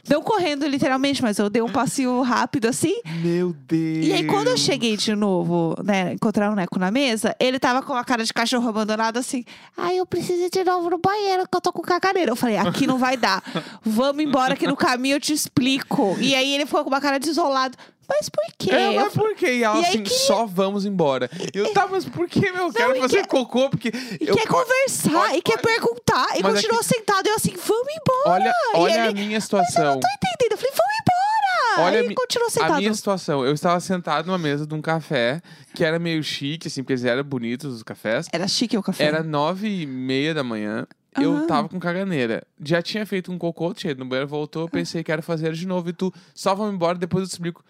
Não 0.08 0.22
correndo 0.22 0.68
literalmente, 0.68 1.22
mas 1.24 1.40
eu 1.40 1.50
dei 1.50 1.62
um 1.64 1.72
passinho 1.72 2.22
rápido 2.22 2.68
assim. 2.68 3.02
Meu 3.24 3.54
Deus. 3.68 4.06
E 4.06 4.14
aí, 4.14 4.24
quando 4.28 4.50
eu 4.50 4.58
cheguei 4.58 4.96
de 4.96 5.16
novo, 5.16 5.76
né, 5.84 6.14
encontrar 6.14 6.52
o 6.52 6.56
Neco 6.56 6.78
na 6.78 6.92
mesa, 6.92 7.36
ele 7.40 7.58
tava 7.58 7.82
com 7.82 7.94
a 7.94 8.04
cara 8.04 8.24
de 8.24 8.32
cachorro 8.32 8.70
abandonado 8.70 9.18
assim. 9.18 9.44
Ai, 9.76 9.98
eu 9.98 10.06
preciso 10.06 10.44
ir 10.44 10.52
de 10.52 10.64
novo 10.64 10.92
no 10.92 11.00
banheiro, 11.00 11.48
que 11.50 11.58
eu 11.58 11.62
tô 11.62 11.74
com 11.74 11.82
caganeira. 11.82 12.32
Eu 12.32 12.36
falei, 12.36 12.58
aqui 12.58 12.86
não 12.86 13.00
vai 13.00 13.18
dar. 13.18 13.42
Vamos 13.82 14.24
embora 14.24 14.56
que 14.56 14.68
no 14.68 14.76
caminho 14.76 15.16
eu 15.16 15.20
te 15.20 15.34
explico. 15.34 16.16
E 16.20 16.36
aí 16.36 16.54
ele 16.54 16.68
ficou 16.68 16.84
com 16.84 16.90
uma 16.90 17.02
cara 17.02 17.18
desolado. 17.18 17.76
Mas 18.08 18.30
por 18.30 18.44
quê? 18.58 18.72
É, 18.72 18.88
Eu 18.96 19.02
mas 19.02 19.14
por 19.14 19.36
quê? 19.36 19.54
E 19.56 19.64
ela 19.64 19.78
E 19.80 19.86
assim, 19.86 20.04
queria- 20.04 20.18
só 20.20 20.46
vamos 20.46 20.86
embora. 20.86 21.30
Eu, 21.54 21.74
tá, 21.74 21.88
mas 21.88 22.06
por 22.06 22.28
que, 22.28 22.40
meu? 22.52 22.68
Eu 22.68 22.74
quero 22.74 22.96
e 22.96 23.00
fazer 23.02 23.18
quer- 23.22 23.28
cocô, 23.28 23.70
porque. 23.70 23.92
E 24.22 24.28
eu, 24.28 24.36
quer 24.36 24.48
conversar, 24.48 25.16
olha- 25.16 25.38
e 25.38 25.42
quer 25.42 25.60
perguntar, 25.60 26.28
e 26.38 26.44
Mas 26.44 26.54
é 26.54 26.56
continuou 26.58 26.84
sentado. 26.84 27.26
E 27.26 27.30
eu 27.30 27.36
assim, 27.36 27.54
vamos 27.56 27.88
embora. 27.94 28.30
Olha, 28.30 28.54
olha 28.76 28.92
ele, 28.94 29.08
a 29.08 29.12
minha 29.12 29.26
Mas 29.28 29.34
eu 29.36 29.42
situação. 29.42 29.84
não 29.94 30.00
tô 30.00 30.08
entendendo. 30.08 30.52
Eu 30.52 30.58
falei, 30.58 30.74
vamos 30.76 30.94
embora. 31.02 31.16
Olha 31.88 32.00
a 32.00 32.04
e 32.04 32.08
mi- 32.08 32.16
continuou 32.16 32.48
A 32.48 32.52
sentado. 32.52 32.78
minha 32.78 32.94
situação, 32.94 33.46
eu 33.46 33.54
estava 33.54 33.80
sentado 33.82 34.26
numa 34.28 34.38
mesa 34.38 34.66
de 34.66 34.74
um 34.74 34.82
café 34.82 35.42
que 35.74 35.84
era 35.84 36.00
meio 36.00 36.24
chique, 36.24 36.68
assim, 36.68 36.82
porque 36.84 36.94
eles 36.94 37.04
eram 37.04 37.24
bonitos 37.24 37.74
os 37.76 37.84
cafés. 37.84 38.28
Era 38.32 38.48
chique 38.48 38.78
o 38.78 38.84
café. 38.84 39.04
Era 39.04 39.22
nove 39.24 39.68
e 39.82 39.86
meia 39.86 40.34
da 40.34 40.44
manhã. 40.44 40.88
Eu 41.18 41.38
Ah. 41.38 41.46
tava 41.48 41.70
com 41.70 41.80
caganeira. 41.80 42.44
Já 42.62 42.82
tinha 42.82 43.06
feito 43.06 43.32
um 43.32 43.38
cocô, 43.38 43.74
tinha 43.74 43.92
ido 43.92 44.00
no 44.00 44.06
banheiro, 44.06 44.28
voltou. 44.28 44.64
Eu 44.64 44.70
pensei 44.70 45.02
que 45.04 45.10
era 45.12 45.22
fazer 45.22 45.54
de 45.54 45.66
novo. 45.66 45.90
E 45.90 45.94
tu, 45.94 46.14
só 46.34 46.54
vamos 46.54 46.74
embora, 46.76 46.98
depois 46.98 47.24
eu 47.24 47.28
te 47.30 47.32
explico. 47.32 47.64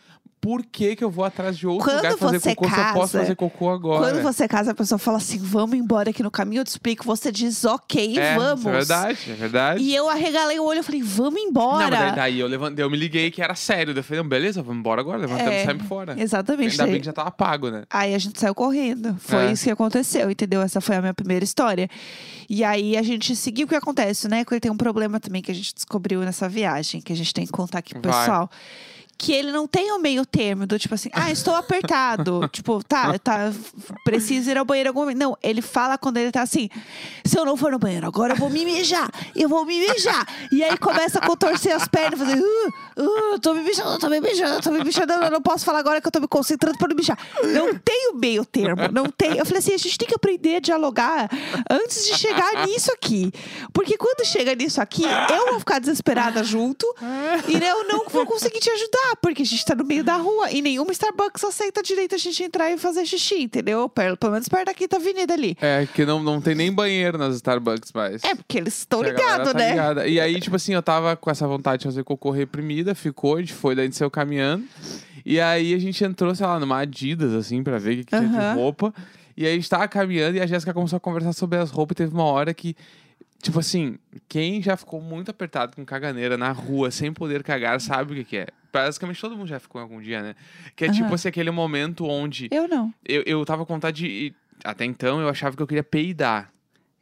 Por 0.45 0.63
que 0.63 0.95
que 0.95 1.03
eu 1.03 1.09
vou 1.09 1.25
atrás 1.25 1.57
de 1.57 1.65
outro 1.65 1.85
Quando 1.85 1.95
lugar 1.97 2.17
fazer 2.17 2.39
você 2.39 2.55
cocô 2.55 2.69
se 2.69 2.79
eu 2.79 2.83
posso 2.85 2.93
casa, 3.13 3.19
fazer 3.19 3.35
cocô 3.35 3.69
agora? 3.71 4.11
Quando 4.13 4.21
você 4.21 4.47
casa, 4.47 4.71
a 4.71 4.75
pessoa 4.75 4.99
fala 4.99 5.17
assim, 5.17 5.39
vamos 5.39 5.75
embora 5.75 6.11
aqui 6.11 6.21
no 6.21 6.29
caminho, 6.29 6.59
eu 6.59 6.63
te 6.63 6.67
explico. 6.67 7.03
Você 7.05 7.31
diz, 7.31 7.65
ok, 7.65 8.19
é, 8.19 8.35
vamos. 8.35 8.63
É 8.67 8.71
verdade, 8.71 9.17
é 9.31 9.33
verdade. 9.33 9.83
E 9.83 9.95
eu 9.95 10.07
arregalei 10.07 10.59
o 10.59 10.63
olho 10.63 10.81
e 10.81 10.83
falei, 10.83 11.01
vamos 11.01 11.41
Não, 11.41 11.49
embora. 11.49 11.89
mas 11.89 11.99
daí, 11.99 12.15
daí 12.15 12.39
eu 12.39 12.47
levantei, 12.47 12.85
eu 12.85 12.89
me 12.91 12.97
liguei 12.97 13.31
que 13.31 13.41
era 13.41 13.55
sério. 13.55 13.91
Eu 13.97 14.03
falei, 14.03 14.21
não, 14.21 14.29
beleza, 14.29 14.61
vamos 14.61 14.79
embora 14.79 15.01
agora. 15.01 15.17
Levantamos 15.17 15.51
É, 15.51 15.63
e 15.63 15.65
saímos 15.65 15.87
fora. 15.87 16.15
Exatamente. 16.21 16.71
Ainda 16.73 16.83
bem 16.83 16.91
Daí- 16.93 16.99
que 16.99 17.05
já 17.07 17.13
tava 17.13 17.31
pago, 17.31 17.71
né? 17.71 17.83
Aí 17.89 18.13
a 18.13 18.19
gente 18.19 18.39
saiu 18.39 18.53
correndo. 18.53 19.15
Foi 19.19 19.47
É. 19.47 19.51
isso 19.51 19.63
que 19.63 19.71
aconteceu, 19.71 20.29
entendeu? 20.29 20.61
Essa 20.61 20.79
foi 20.79 20.95
a 20.95 21.01
minha 21.01 21.13
primeira 21.13 21.43
história. 21.43 21.89
E 22.47 22.63
aí 22.63 22.95
a 22.95 23.01
gente 23.01 23.35
seguiu 23.35 23.65
o 23.65 23.67
que 23.69 23.75
acontece, 23.75 24.27
né? 24.27 24.43
Porque 24.43 24.59
tem 24.59 24.71
um 24.71 24.77
problema 24.77 25.19
também 25.19 25.41
que 25.41 25.51
a 25.51 25.55
gente 25.55 25.73
descobriu 25.73 26.19
nessa 26.21 26.47
viagem, 26.47 27.01
que 27.01 27.11
a 27.11 27.15
gente 27.15 27.33
tem 27.33 27.47
que 27.47 27.51
contar 27.51 27.79
aqui 27.79 27.93
pro 27.97 28.11
Vai. 28.11 28.19
pessoal. 28.19 28.49
Que 29.17 29.31
ele 29.31 29.51
não 29.51 29.67
tem 29.67 29.91
o 29.91 29.99
meio 29.99 30.25
termo 30.25 30.67
do 30.67 30.77
tipo 30.77 30.93
assim, 30.93 31.09
ah, 31.13 31.31
estou 31.31 31.55
apertado. 31.55 32.47
tipo, 32.51 32.83
tá, 32.83 33.17
tá, 33.17 33.51
preciso 34.03 34.49
ir 34.49 34.57
ao 34.57 34.65
banheiro 34.65 34.89
algum 34.89 35.01
momento. 35.01 35.17
Não, 35.17 35.37
ele 35.41 35.61
fala 35.61 35.97
quando 35.97 36.17
ele 36.17 36.31
tá 36.31 36.41
assim, 36.41 36.69
se 37.23 37.37
eu 37.37 37.45
não 37.45 37.55
for 37.55 37.71
no 37.71 37.79
banheiro 37.79 38.05
agora, 38.05 38.33
eu 38.33 38.37
vou 38.37 38.49
me 38.49 38.65
mijar, 38.65 39.09
eu 39.35 39.47
vou 39.47 39.65
me 39.65 39.79
mijar. 39.79 40.27
E 40.51 40.63
aí 40.63 40.77
começa 40.77 41.19
a 41.19 41.25
contorcer 41.25 41.73
as 41.73 41.87
pernas, 41.87 42.19
fazer, 42.19 42.39
uh, 42.39 43.33
uh, 43.35 43.39
tô 43.39 43.53
me 43.53 43.61
mijando, 43.61 43.97
tô 43.99 44.09
me 44.09 44.19
mijando, 44.19 44.61
tô 44.61 44.71
me 44.71 44.83
mijando, 44.83 45.13
eu 45.13 45.31
não 45.31 45.41
posso 45.41 45.63
falar 45.63 45.79
agora 45.79 46.01
que 46.01 46.07
eu 46.07 46.11
tô 46.11 46.19
me 46.19 46.27
concentrando 46.27 46.77
pra 46.77 46.87
não 46.87 46.95
mijar. 46.95 47.17
Não 47.53 47.73
tem 47.75 48.11
o 48.11 48.15
meio 48.15 48.45
termo, 48.45 48.83
não 48.91 49.05
tem. 49.05 49.37
Eu 49.37 49.45
falei 49.45 49.59
assim, 49.59 49.73
a 49.73 49.77
gente 49.77 49.97
tem 49.97 50.07
que 50.07 50.15
aprender 50.15 50.57
a 50.57 50.59
dialogar 50.59 51.29
antes 51.69 52.05
de 52.05 52.17
chegar 52.17 52.65
nisso 52.65 52.91
aqui. 52.91 53.31
Porque 53.71 53.97
quando 53.97 54.25
chega 54.25 54.53
nisso 54.55 54.81
aqui, 54.81 55.03
eu 55.31 55.51
vou 55.51 55.59
ficar 55.59 55.79
desesperada 55.79 56.43
junto 56.43 56.85
e 57.47 57.55
eu 57.55 57.87
não 57.87 58.05
vou 58.09 58.25
conseguir 58.25 58.59
te 58.59 58.69
ajudar, 58.69 59.04
porque 59.21 59.41
a 59.41 59.45
gente 59.45 59.65
tá 59.65 59.75
no 59.75 59.83
meio 59.83 60.03
da 60.03 60.15
rua 60.15 60.51
e 60.51 60.61
nenhuma 60.61 60.91
Starbucks 60.91 61.43
aceita 61.43 61.81
direito 61.83 62.15
a 62.15 62.17
gente 62.17 62.43
entrar 62.43 62.71
e 62.71 62.77
fazer 62.77 63.05
xixi, 63.05 63.43
entendeu? 63.43 63.89
Pelo 63.89 64.15
pelo 64.15 64.31
menos 64.33 64.47
perto 64.47 64.65
da 64.65 64.73
quinta 64.73 64.95
avenida 64.95 65.33
ali. 65.33 65.57
É, 65.61 65.87
que 65.93 66.05
não, 66.05 66.21
não 66.21 66.39
tem 66.39 66.55
nem 66.55 66.71
banheiro 66.71 67.17
nas 67.17 67.35
Starbucks 67.35 67.91
mais. 67.93 68.23
É, 68.23 68.33
porque 68.33 68.57
eles 68.57 68.79
estão 68.79 69.01
ligados, 69.01 69.51
tá 69.51 69.57
né? 69.57 69.69
ligada. 69.71 70.07
E 70.07 70.19
aí, 70.19 70.39
tipo 70.39 70.55
assim, 70.55 70.73
eu 70.73 70.81
tava 70.81 71.15
com 71.15 71.29
essa 71.29 71.47
vontade 71.47 71.81
de 71.81 71.85
fazer 71.85 72.03
cocô 72.03 72.31
reprimida, 72.31 72.95
ficou, 72.95 73.35
a 73.35 73.39
gente 73.39 73.53
foi, 73.53 73.75
daí 73.75 73.83
a 73.83 73.87
gente 73.87 73.97
saiu 73.97 74.09
caminhando. 74.09 74.63
E 75.25 75.39
aí 75.39 75.73
a 75.73 75.79
gente 75.79 76.03
entrou, 76.03 76.33
sei 76.35 76.45
lá, 76.45 76.59
numa 76.59 76.79
Adidas, 76.79 77.33
assim, 77.33 77.63
pra 77.63 77.77
ver 77.77 77.93
o 77.93 77.97
que, 77.97 78.03
que 78.05 78.17
tinha 78.17 78.21
Aham. 78.21 78.53
de 78.53 78.59
roupa. 78.59 78.93
E 79.37 79.45
aí 79.45 79.51
a 79.51 79.55
gente 79.55 79.69
tava 79.69 79.87
caminhando 79.87 80.37
e 80.37 80.41
a 80.41 80.45
Jéssica 80.45 80.73
começou 80.73 80.97
a 80.97 80.99
conversar 80.99 81.33
sobre 81.33 81.57
as 81.57 81.69
roupas 81.69 81.93
e 81.93 81.97
teve 81.97 82.13
uma 82.13 82.23
hora 82.23 82.53
que. 82.53 82.75
Tipo 83.41 83.59
assim, 83.59 83.97
quem 84.27 84.61
já 84.61 84.75
ficou 84.75 84.99
muito 84.99 85.29
apertado 85.29 85.75
com 85.75 85.85
caganeira 85.85 86.35
na 86.37 86.51
rua, 86.51 86.89
sem 86.89 87.13
poder 87.13 87.43
cagar, 87.43 87.79
sabe 87.79 88.13
o 88.13 88.15
que, 88.15 88.23
que 88.23 88.37
é. 88.37 88.47
Basicamente 88.73 89.21
todo 89.21 89.37
mundo 89.37 89.47
já 89.47 89.59
ficou 89.59 89.79
em 89.79 89.83
algum 89.83 90.01
dia, 90.01 90.21
né? 90.21 90.35
Que 90.75 90.85
é 90.85 90.91
tipo 90.91 91.13
assim, 91.13 91.27
aquele 91.29 91.51
momento 91.51 92.05
onde 92.07 92.47
Eu 92.51 92.67
não. 92.67 92.93
eu, 93.07 93.23
eu 93.25 93.45
tava 93.45 93.65
com 93.65 93.73
vontade 93.73 94.01
de. 94.03 94.33
Até 94.63 94.83
então 94.85 95.19
eu 95.21 95.29
achava 95.29 95.55
que 95.55 95.61
eu 95.61 95.67
queria 95.67 95.83
peidar. 95.83 96.51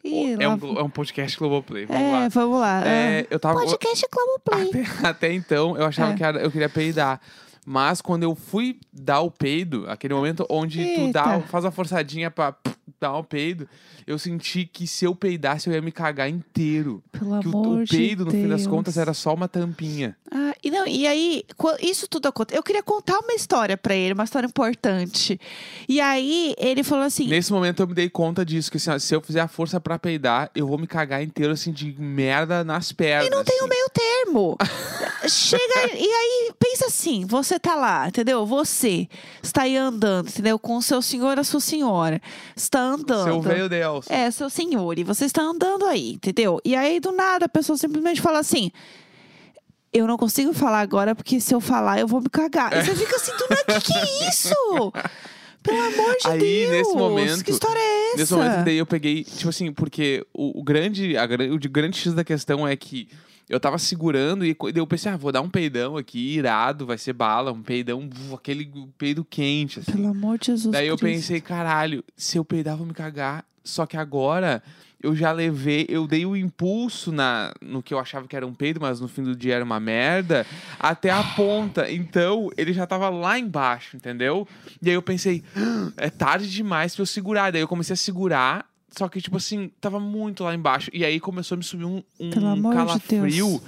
Ih, 0.03 0.33
é, 0.33 0.47
lá- 0.47 0.53
um, 0.53 0.57
glo- 0.57 0.79
é 0.79 0.83
um 0.83 0.89
podcast 0.89 1.37
Globoplay. 1.37 1.85
Vamos 1.85 2.01
É, 2.03 2.11
lá. 2.11 2.27
vamos 2.27 2.59
lá. 2.59 2.85
É, 2.85 3.25
eu 3.29 3.39
tava. 3.39 3.61
Podcast 3.61 4.05
Globoplay. 4.11 4.83
Até, 4.83 5.07
até 5.07 5.33
então, 5.33 5.77
eu 5.77 5.85
achava 5.85 6.11
É. 6.11 6.15
que 6.15 6.23
era- 6.23 6.39
eu 6.41 6.51
queria 6.51 6.67
peidar. 6.69 7.21
Mas 7.65 8.01
quando 8.01 8.23
eu 8.23 8.35
fui 8.35 8.79
dar 8.91 9.21
o 9.21 9.31
peido, 9.31 9.85
aquele 9.87 10.13
momento 10.13 10.45
onde 10.49 10.83
tu 10.95 11.11
dá, 11.11 11.35
Eita. 11.35 11.47
faz 11.47 11.65
a 11.65 11.71
forçadinha 11.71 12.29
pra 12.29 12.55
dar 12.99 13.17
o 13.17 13.23
peido, 13.23 13.67
eu 14.05 14.17
senti 14.19 14.65
que 14.65 14.85
se 14.87 15.05
eu 15.05 15.15
peidasse 15.15 15.69
eu 15.69 15.73
ia 15.73 15.81
me 15.81 15.91
cagar 15.91 16.29
inteiro. 16.29 17.03
Pelo 17.11 17.39
Que 17.39 17.47
o, 17.47 17.51
amor 17.51 17.83
o 17.83 17.87
peido, 17.87 18.25
de 18.25 18.25
no 18.25 18.31
fim 18.31 18.47
das 18.47 18.67
contas, 18.67 18.97
era 18.97 19.13
só 19.13 19.33
uma 19.33 19.47
tampinha. 19.47 20.15
Ah, 20.31 20.53
e, 20.63 20.71
não, 20.71 20.87
e 20.87 21.05
aí, 21.05 21.43
isso 21.81 22.07
tudo 22.07 22.27
aconteceu. 22.27 22.59
Eu 22.59 22.63
queria 22.63 22.83
contar 22.83 23.19
uma 23.19 23.33
história 23.33 23.77
pra 23.77 23.95
ele, 23.95 24.13
uma 24.13 24.23
história 24.23 24.47
importante. 24.47 25.39
E 25.87 26.01
aí, 26.01 26.55
ele 26.57 26.83
falou 26.83 27.05
assim: 27.05 27.27
Nesse 27.27 27.51
momento 27.51 27.81
eu 27.81 27.87
me 27.87 27.93
dei 27.93 28.09
conta 28.09 28.45
disso, 28.45 28.71
que 28.71 28.77
assim, 28.77 28.97
se 28.99 29.15
eu 29.15 29.21
fizer 29.21 29.41
a 29.41 29.47
força 29.47 29.79
pra 29.79 29.99
peidar, 29.99 30.49
eu 30.55 30.67
vou 30.67 30.77
me 30.77 30.87
cagar 30.87 31.21
inteiro, 31.21 31.53
assim, 31.53 31.71
de 31.71 31.93
merda 31.99 32.63
nas 32.63 32.91
pernas. 32.91 33.27
E 33.27 33.29
não 33.29 33.43
tem 33.43 33.61
o 33.61 33.65
assim. 33.65 33.69
meio 33.69 33.89
termo. 33.89 34.57
Chega 35.27 35.93
e 35.93 36.07
aí, 36.07 36.51
pensa 36.59 36.87
assim: 36.87 37.25
você 37.25 37.52
tá 37.59 37.75
lá, 37.75 38.07
entendeu? 38.07 38.45
Você 38.45 39.07
está 39.41 39.63
aí 39.63 39.75
andando, 39.77 40.29
entendeu? 40.29 40.57
Com 40.59 40.77
o 40.77 40.81
seu 40.81 41.01
senhor, 41.01 41.37
a 41.39 41.43
sua 41.43 41.59
senhora. 41.59 42.21
Está 42.55 42.79
andando. 42.79 43.23
Seu 43.25 43.41
velho 43.41 43.69
Deus. 43.69 44.05
É, 44.09 44.29
seu 44.31 44.49
senhor, 44.49 44.97
e 44.99 45.03
você 45.03 45.25
está 45.25 45.41
andando 45.41 45.85
aí, 45.85 46.13
entendeu? 46.13 46.59
E 46.65 46.75
aí, 46.75 46.99
do 46.99 47.11
nada, 47.11 47.45
a 47.45 47.49
pessoa 47.49 47.77
simplesmente 47.77 48.21
fala 48.21 48.39
assim. 48.39 48.71
Eu 49.91 50.07
não 50.07 50.17
consigo 50.17 50.53
falar 50.53 50.79
agora, 50.81 51.13
porque 51.13 51.39
se 51.39 51.53
eu 51.53 51.61
falar, 51.61 51.99
eu 51.99 52.07
vou 52.07 52.19
me 52.19 52.29
cagar. 52.29 52.75
E 52.75 52.83
você 52.83 52.95
fica 52.95 53.15
assim, 53.15 53.31
do 53.37 53.45
nada, 53.49 53.79
que 53.79 53.93
que 53.93 53.97
é 53.97 54.29
isso? 54.29 54.49
Pelo 55.61 55.79
amor 55.79 56.17
de 56.19 56.27
Aí, 56.27 56.39
Deus! 56.39 56.71
nesse 56.71 56.95
momento- 56.95 57.43
Que 57.45 57.51
história 57.51 57.79
é 57.79 58.07
essa? 58.09 58.17
Nesse 58.17 58.33
momento, 58.33 58.65
daí 58.65 58.77
eu 58.77 58.85
peguei, 58.85 59.23
tipo 59.23 59.47
assim, 59.49 59.71
porque 59.71 60.25
o, 60.33 60.59
o 60.59 60.63
grande, 60.63 61.15
a, 61.15 61.23
o 61.53 61.57
de 61.57 61.69
grande 61.69 61.97
X 61.97 62.13
da 62.13 62.23
questão 62.23 62.67
é 62.67 62.75
que 62.75 63.07
eu 63.53 63.59
tava 63.59 63.77
segurando 63.77 64.43
e 64.45 64.55
eu 64.75 64.87
pensei, 64.87 65.11
ah, 65.11 65.17
vou 65.17 65.31
dar 65.31 65.41
um 65.41 65.49
peidão 65.49 65.95
aqui, 65.95 66.35
irado, 66.37 66.85
vai 66.85 66.97
ser 66.97 67.13
bala, 67.13 67.51
um 67.51 67.61
peidão, 67.61 68.09
aquele 68.33 68.69
peido 68.97 69.23
quente, 69.23 69.79
assim. 69.79 69.91
Pelo 69.91 70.07
amor 70.07 70.39
de 70.39 70.47
Jesus 70.47 70.71
Daí 70.73 70.87
eu 70.87 70.97
Cristo. 70.97 71.15
pensei, 71.21 71.39
caralho, 71.41 72.03
se 72.17 72.37
eu 72.37 72.43
peidar, 72.43 72.73
eu 72.73 72.77
vou 72.79 72.87
me 72.87 72.93
cagar. 72.93 73.45
Só 73.63 73.85
que 73.85 73.95
agora 73.95 74.61
eu 75.01 75.15
já 75.15 75.31
levei, 75.31 75.85
eu 75.89 76.07
dei 76.07 76.25
o 76.25 76.35
impulso 76.35 77.11
na, 77.11 77.53
no 77.61 77.83
que 77.83 77.93
eu 77.93 77.99
achava 77.99 78.27
que 78.27 78.35
era 78.35 78.47
um 78.47 78.53
peido, 78.53 78.79
mas 78.81 78.99
no 78.99 79.07
fim 79.07 79.21
do 79.21 79.35
dia 79.35 79.55
era 79.55 79.63
uma 79.63 79.79
merda, 79.79 80.45
até 80.79 81.11
a 81.11 81.21
ponta. 81.23 81.91
Então 81.91 82.49
ele 82.57 82.73
já 82.73 82.87
tava 82.87 83.09
lá 83.09 83.37
embaixo, 83.37 83.95
entendeu? 83.97 84.47
E 84.81 84.89
aí 84.89 84.95
eu 84.95 85.01
pensei, 85.01 85.43
"Ah, 85.55 85.91
é 85.97 86.09
tarde 86.09 86.49
demais 86.49 86.95
pra 86.95 87.03
eu 87.03 87.05
segurar. 87.05 87.51
Daí 87.51 87.61
eu 87.61 87.67
comecei 87.67 87.93
a 87.93 87.97
segurar. 87.97 88.65
Só 88.97 89.09
que, 89.09 89.19
tipo 89.21 89.37
assim, 89.37 89.71
tava 89.81 89.99
muito 89.99 90.43
lá 90.43 90.53
embaixo. 90.53 90.89
E 90.93 91.03
aí 91.03 91.19
começou 91.19 91.55
a 91.55 91.57
me 91.57 91.63
subir 91.63 91.85
um, 91.85 92.03
um 92.19 92.29
de 92.29 92.61
calafrio 92.75 93.21
Deus. 93.21 93.61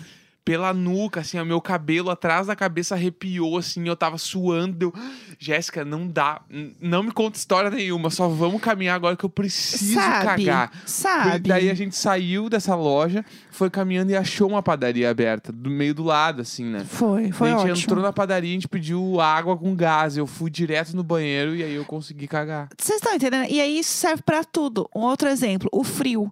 Pela 0.46 0.72
nuca, 0.72 1.22
assim, 1.22 1.40
o 1.40 1.46
meu 1.46 1.60
cabelo 1.60 2.12
atrás 2.12 2.46
da 2.46 2.56
cabeça 2.56 2.94
arrepiou, 2.94 3.58
assim, 3.58 3.88
eu 3.88 3.96
tava 3.96 4.20
suando. 4.20 4.75
Deu, 4.75 4.94
Jéssica, 5.40 5.84
não 5.84 6.08
dá, 6.08 6.40
não 6.80 7.02
me 7.02 7.12
conta 7.12 7.38
história 7.38 7.72
nenhuma, 7.72 8.12
só 8.12 8.30
vamos 8.30 8.62
caminhar 8.62 8.96
agora 8.96 9.18
que 9.18 9.25
eu 9.25 9.30
preciso 9.30 9.96
sabe, 9.96 10.46
cagar. 10.46 10.72
Sabe? 10.86 11.40
Daí 11.40 11.70
a 11.70 11.74
gente 11.74 11.96
saiu 11.96 12.48
dessa 12.48 12.75
loja, 12.75 13.25
foi 13.50 13.72
caminhando 13.72 14.12
e 14.12 14.16
achou 14.16 14.48
uma 14.48 14.62
padaria 14.62 15.10
aberta, 15.10 15.52
do 15.52 15.70
meio 15.70 15.96
do 15.96 16.04
lado, 16.04 16.44
assim, 16.44 16.64
né? 16.66 16.86
Foi, 16.88 17.32
foi 17.32 17.50
a 17.50 17.58
gente 17.58 17.72
ótimo. 17.72 17.86
entrou 17.86 18.04
na 18.04 18.14
padaria, 18.14 18.52
a 18.52 18.54
gente 18.54 18.68
pediu 18.68 19.20
água 19.20 19.58
com 19.58 19.75
gás. 19.75 20.16
Eu 20.16 20.28
fui 20.28 20.52
direto 20.52 20.96
no 20.96 21.04
banheiro 21.04 21.56
e 21.56 21.64
aí 21.64 21.74
eu 21.74 21.86
consegui 21.86 22.28
cagar. 22.28 22.70
Vocês 22.78 22.98
estão 22.98 23.16
entendendo? 23.16 23.50
E 23.50 23.60
aí 23.60 23.80
isso 23.80 23.92
serve 23.92 24.22
pra 24.22 24.44
tudo. 24.44 24.88
Um 24.96 25.02
outro 25.02 25.28
exemplo, 25.28 25.68
o 25.72 25.84
frio. 25.84 26.32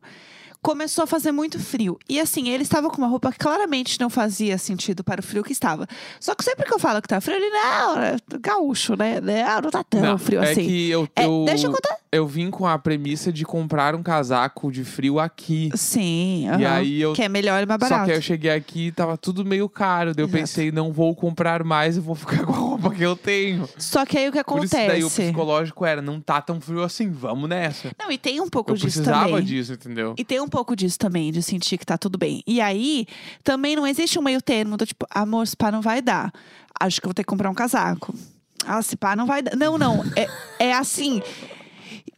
Começou 0.63 1.03
a 1.03 1.08
fazer 1.08 1.32
muito 1.32 1.60
frio. 1.60 2.00
E 2.10 2.20
assim, 2.20 2.50
ele 2.50 2.63
estava 2.63 2.89
com 2.89 2.98
uma 2.98 3.08
roupa 3.08 3.32
que 3.32 3.38
claramente 3.38 4.00
não 4.00 4.10
fazia 4.10 4.58
sentido 4.58 5.03
para 5.03 5.20
o 5.20 5.24
frio 5.24 5.43
que 5.43 5.51
estava. 5.51 5.86
Só 6.20 6.34
que 6.34 6.43
sempre 6.43 6.65
que 6.65 6.74
eu 6.74 6.79
falo 6.79 7.01
que 7.01 7.08
tá 7.08 7.20
frio, 7.22 7.36
ele, 7.36 7.50
não, 7.50 8.00
é 8.00 8.15
gaúcho, 8.39 8.96
né? 8.96 9.20
Não, 9.20 9.62
não 9.62 9.70
tá 9.70 9.84
tão 9.84 10.01
Não, 10.01 10.17
frio 10.17 10.41
é 10.41 10.51
assim. 10.51 10.65
que 10.65 10.89
eu, 10.89 11.08
É, 11.15 11.25
eu, 11.25 11.43
deixa 11.46 11.67
eu 11.67 11.72
contar. 11.72 12.02
Eu 12.13 12.27
vim 12.27 12.50
com 12.50 12.65
a 12.67 12.77
premissa 12.77 13.32
de 13.32 13.43
comprar 13.46 13.96
um 13.96 14.03
casaco 14.03 14.72
de 14.72 14.84
frio 14.84 15.20
aqui. 15.20 15.70
Sim, 15.75 16.46
E 16.60 16.65
aham. 16.65 16.72
aí 16.75 17.01
eu 17.01 17.13
que 17.13 17.24
é 17.24 17.29
melhor 17.29 17.62
e 17.63 17.65
mais 17.65 17.82
Só 17.82 17.89
barato. 17.89 18.05
que 18.05 18.12
aí 18.12 18.17
eu 18.17 18.22
cheguei 18.22 18.51
aqui 18.51 18.88
e 18.88 18.91
tava 18.91 19.17
tudo 19.17 19.43
meio 19.43 19.67
caro. 19.67 20.13
Daí 20.13 20.24
eu 20.24 20.27
Exato. 20.27 20.41
pensei, 20.41 20.72
não 20.72 20.93
vou 20.93 21.15
comprar 21.15 21.63
mais, 21.63 21.98
eu 21.98 22.03
vou 22.03 22.15
ficar 22.15 22.43
com 22.46 22.53
a 22.53 22.55
roupa 22.55 22.91
que 22.91 23.01
eu 23.01 23.15
tenho. 23.15 23.67
Só 23.77 24.05
que 24.05 24.17
aí 24.17 24.29
o 24.29 24.32
que 24.32 24.43
Por 24.43 24.63
isso 24.63 24.75
daí 24.75 25.03
o 25.03 25.08
acontece? 25.08 25.22
psicológico 25.24 25.86
era, 25.86 26.01
não 26.01 26.20
tá 26.22 26.41
tão 26.41 26.62
frio 26.62 26.84
assim, 26.84 27.10
vamos 27.10 27.50
nessa. 27.50 27.91
Não, 28.00 28.12
e 28.12 28.17
tem 28.17 28.39
um 28.41 28.48
pouco 28.50 28.72
Eu 28.72 28.75
disso 28.75 28.86
precisava 28.88 29.27
também. 29.29 29.43
disso, 29.43 29.74
entendeu? 29.74 30.13
E 30.17 30.24
tem 30.24 30.39
um 30.39 30.48
pouco 30.48 30.75
disso 30.75 30.98
também, 31.00 31.32
de 31.32 31.41
sentir 31.41 31.77
que 31.77 31.86
tá 31.86 31.98
tudo 31.98 32.17
bem. 32.17 32.43
E 32.46 32.62
aí, 32.62 33.05
também 33.43 33.75
não 33.75 33.88
existe 33.88 34.17
um 34.20 34.22
meio 34.22 34.41
termo 34.41 34.77
do 34.77 34.86
tipo, 34.86 35.05
amor, 35.10 35.48
se 35.48 35.55
pá 35.58 35.72
não 35.72 35.82
vai 35.82 36.01
dar. 36.01 36.32
Acho 36.79 37.00
que 37.01 37.05
eu 37.05 37.10
vou 37.10 37.13
ter 37.13 37.24
que 37.24 37.27
comprar 37.29 37.50
um 37.50 37.53
casaco. 37.53 38.13
Ah, 38.65 38.82
se 38.82 38.96
pá 38.96 39.15
não 39.15 39.25
vai 39.25 39.41
dar. 39.41 39.55
Não, 39.55 39.77
não. 39.77 40.03
É, 40.15 40.27
é 40.67 40.74
assim. 40.74 41.22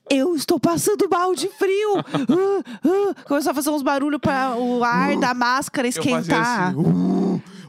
Eu 0.09 0.35
estou 0.35 0.59
passando 0.59 1.07
mal 1.09 1.33
de 1.33 1.47
frio. 1.49 1.97
Uh, 1.99 1.99
uh. 3.09 3.15
Começou 3.25 3.51
a 3.51 3.55
fazer 3.55 3.69
uns 3.71 3.81
barulhos 3.81 4.19
para 4.21 4.55
o 4.55 4.83
ar 4.83 5.17
da 5.17 5.33
máscara 5.33 5.87
Eu 5.87 5.91
fazia 5.93 6.17
esquentar. 6.19 6.67
assim, 6.69 6.77
"Uh", 6.77 7.24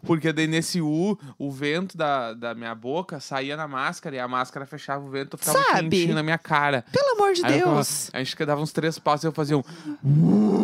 porque 0.07 0.33
daí 0.33 0.47
nesse 0.47 0.81
U, 0.81 1.19
o 1.39 1.51
vento 1.51 1.97
da, 1.97 2.33
da 2.35 2.55
minha 2.55 2.75
boca 2.75 3.21
saía 3.21 3.57
na 3.57 3.67
máscara 3.69 4.17
e 4.17 4.19
a 4.19 4.29
máscara 4.29 4.65
fechava 4.67 5.05
o 5.05 5.11
vento, 5.11 5.37
ficava 5.37 5.59
Sabe? 5.59 5.91
quentinho 5.91 6.15
na 6.15 6.23
minha 6.23 6.39
cara. 6.39 6.85
Pelo 6.93 7.15
amor 7.21 7.35
de 7.35 7.45
Aí 7.45 7.53
eu 7.55 7.59
ficava- 7.59 7.75
Deus. 7.77 8.11
a 8.13 8.19
gente 8.23 8.45
dava 8.47 8.61
uns 8.61 8.73
três 8.73 8.99
passos 8.99 9.25
e 9.25 9.27
eu 9.27 9.33
fazia 9.33 9.57
um. 9.59 9.63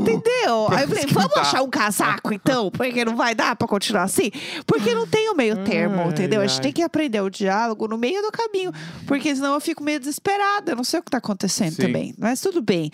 Entendeu? 0.00 0.68
Aí 0.70 0.82
eu 0.84 0.88
falei, 0.88 1.06
vamos 1.06 1.24
esquentar. 1.30 1.40
achar 1.40 1.62
um 1.62 1.70
casaco 1.70 2.32
então, 2.32 2.70
porque 2.70 3.04
não 3.04 3.16
vai 3.16 3.34
dar 3.34 3.56
pra 3.56 3.66
continuar 3.68 4.04
assim? 4.04 4.30
Porque 4.66 4.94
não 4.94 5.06
tem 5.06 5.30
o 5.30 5.34
meio 5.34 5.64
termo, 5.64 6.00
Ai, 6.02 6.08
entendeu? 6.08 6.40
A 6.40 6.46
gente 6.46 6.56
ai. 6.56 6.62
tem 6.62 6.72
que 6.72 6.82
aprender 6.82 7.20
o 7.20 7.30
diálogo 7.30 7.86
no 7.88 7.96
meio 7.98 8.20
do 8.22 8.30
caminho, 8.30 8.72
porque 9.06 9.34
senão 9.34 9.54
eu 9.54 9.60
fico 9.60 9.82
meio 9.82 9.98
desesperada. 9.98 10.72
Eu 10.72 10.76
não 10.76 10.84
sei 10.84 11.00
o 11.00 11.02
que 11.02 11.10
tá 11.10 11.18
acontecendo 11.18 11.74
Sim. 11.74 11.82
também, 11.82 12.14
mas 12.18 12.40
tudo 12.40 12.60
bem. 12.62 12.90